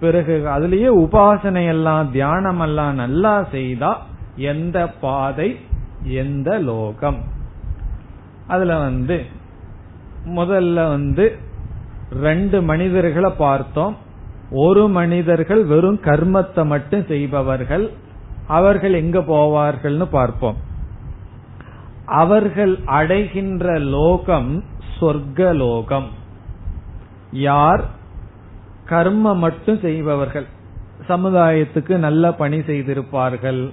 [0.00, 4.02] பிறகு அதுலயே உபாசனை எல்லாம் தியானம் எல்லாம் நல்லா செய்தா
[4.36, 5.56] எந்த பாதை
[6.02, 7.18] எந்த லோகம்?
[8.46, 9.24] அதுல வந்து
[10.28, 11.38] முதல்ல வந்து
[12.10, 13.96] ரெண்டு மனிதர்களை பார்த்தோம்.
[14.50, 17.90] ஒரு மனிதர்கள் வெறும் கர்மத்தை மட்டும் செய்பவர்கள்
[18.48, 20.56] அவர்கள் எங்க போவார்கள்னு பார்ப்போம்.
[22.06, 24.64] அவர்கள் அடைகின்ற லோகம்
[25.00, 26.08] சொர்க்க லோகம்
[27.32, 27.84] யார்?
[28.88, 30.46] கர்மம் மட்டும் செய்பவர்கள்.
[31.08, 33.70] சமுதாயத்துக்கு நல்ல பணி செய்திருப்பார்கள்.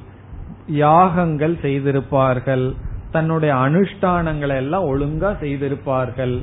[0.67, 2.75] யாகங்கள் செய்திருப்பார்கள்.
[3.11, 6.41] தன்னுடைய அனுஷ்டானங்களை எல்லாம் ஒழுங்கா செய்திருப்பார்கள்.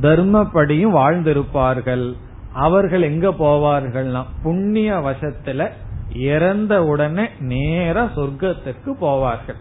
[0.00, 2.12] தர்மப்படியும் வாழ்ந்திருப்பார்கள்.
[2.52, 5.70] அவர்கள் எங்க போவார்கள்னா புண்ணிய வசத்துல
[6.14, 9.60] இறந்த உடனே நேர சொர்க்கத்திற்கு போவார்கள்.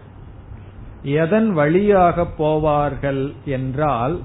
[1.03, 4.19] எதன் வழியாக போவார்கள் என்றால்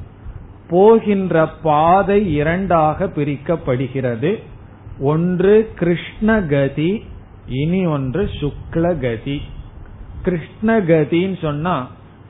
[0.68, 4.42] போகின்ற பாதை இரண்டாக பிரிக்கப்படுகிறது.
[5.00, 7.02] ஒன்று கிருஷ்ணகதி
[7.48, 9.40] இனி ஒன்று சுக்லகதி.
[10.24, 11.86] கிருஷ்ணகதின்னு சொன்னா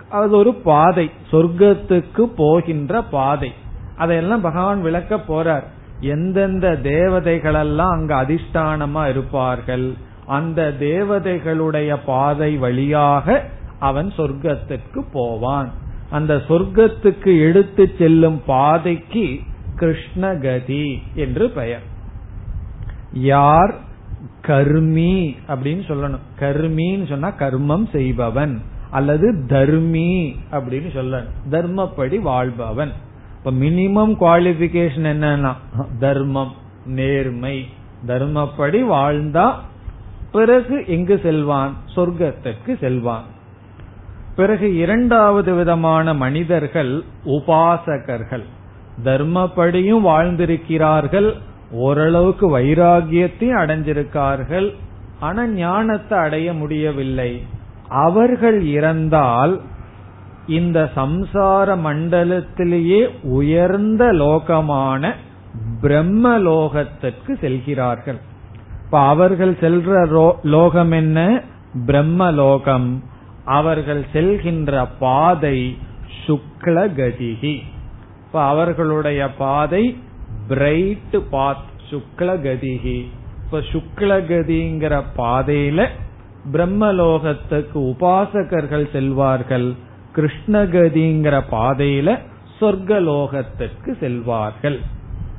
[0.08, 3.52] அது ஒரு பாதை சொர்க்கத்துக்கு போகின்ற பாதை.
[3.96, 5.64] அதையெல்லாம் பகவான் விளக்க போறார்.
[6.00, 9.94] எந்தெந்த தேவதைகளெல்லாம் அங்க அதிஷ்டானமா இருப்பார்கள்
[10.26, 13.44] அந்த தேவதைகளுடைய பாதை வழியாக
[13.78, 15.70] அவன் சொர்க்கத்திற்கு போவான்.
[16.10, 19.40] அந்த சொர்க்கத்துக்கு எடுத்து செல்லும் பாதைக்கு
[19.76, 21.82] கிருஷ்ணகதி என்று பெயர்.
[23.12, 23.74] யார்?
[24.42, 26.18] கர்மி அப்படின்னு சொல்லணும்.
[26.40, 31.28] கர்மின்னு சொன்னா கர்மம் செய்பவன் அல்லது தர்மி அப்படின்னு சொல்லணும்.
[31.50, 32.92] தர்மப்படி வாழ்பவன்.
[33.46, 35.54] இப்ப மினிமம் குவாலிபிகேஷன் என்னன்னா
[35.98, 36.52] தர்மம்
[36.86, 37.66] நேர்மை
[38.06, 39.52] தர்மப்படி வாழ்ந்தா
[40.32, 41.74] பிறகு எங்கு செல்வான்?
[41.96, 43.22] சொர்க்கத்திற்கு செல்வான்.
[44.36, 48.42] பிறகு இரண்டாவது விதமான மனிதர்கள் உபாசகர்கள்.
[49.04, 51.32] தர்மப்படியும் வாழ்ந்திருக்கிறார்கள்
[51.70, 54.74] ஓரளவுக்கு வைராகியத்தையும் அடைஞ்சிருக்கார்கள்
[55.20, 57.42] ஆனா ஞானத்தை அடைய முடியவில்லை.
[57.88, 59.60] அவர்கள் இறந்தால்
[60.46, 65.12] இந்த சம்சார மண்டலத்திலேயே உயர்ந்த லோகமான
[65.80, 68.18] பிரம்ம லோகத்திற்கு செல்கிறார்கள்.
[68.84, 71.42] இப்ப அவர்கள் செல்ற லோகம் என்ன?
[71.86, 73.02] பிரம்ம லோகம்
[73.44, 75.78] அவர்கள் செல்கின்ற பாதை
[76.26, 77.60] சுக்ல கதிகி.
[78.26, 79.98] இப்ப அவர்களுடைய பாதை
[80.48, 83.06] பிரைட் பாத் சுக்லகதிகி
[83.44, 85.88] இப்ப சுக்லகதிங்கிற பாதையில
[86.52, 89.74] பிரம்மலோகத்துக்கு உபாசகர்கள் செல்வார்கள்.
[90.16, 92.18] கிருஷ்ணகதிங்கிற பாதையில
[92.60, 94.78] சொர்க்கலோகத்துக்கு செல்வார்கள்.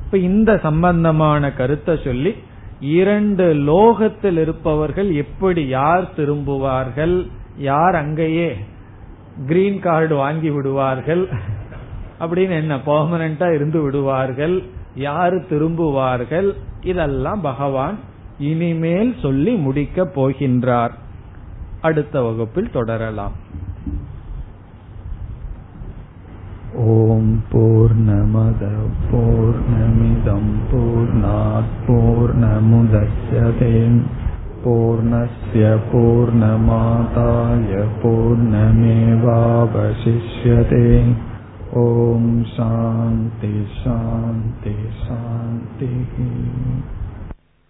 [0.04, 2.34] இப்ப இந்த சம்பந்தமான கருத்தை சொல்லி
[2.80, 7.26] இரண்டு லோகத்தில் இருப்பவர்கள் எப்படி யார் திரும்புவார்கள்
[7.56, 8.50] யார் அங்கேயே
[9.46, 11.28] கிரீன் கார்டு வாங்கி விடுவார்கள்
[12.20, 14.62] அப்படின்னு என்ன பெர்மனண்டா இருந்து விடுவார்கள்
[14.94, 16.48] யாரு திரும்புவார்கள்
[16.82, 17.98] இதெல்லாம் பகவான்
[18.38, 20.94] இனிமேல் சொல்லி முடிக்கப் போகின்றார்.
[21.80, 23.32] அடுத்த வகுப்பில் தொடரலாம்.
[26.80, 27.22] ॐ
[27.52, 28.44] पूर्णमदपूर्णमिदं
[30.70, 33.72] पूर्णात् पूर्णमुदस्यते
[34.64, 37.72] पूर्णस्य पूर्णमादाय
[38.02, 39.22] पूर्णमेवावशिष्यते
[41.82, 46.14] ॐ शान्ति शान्ति शान्तिः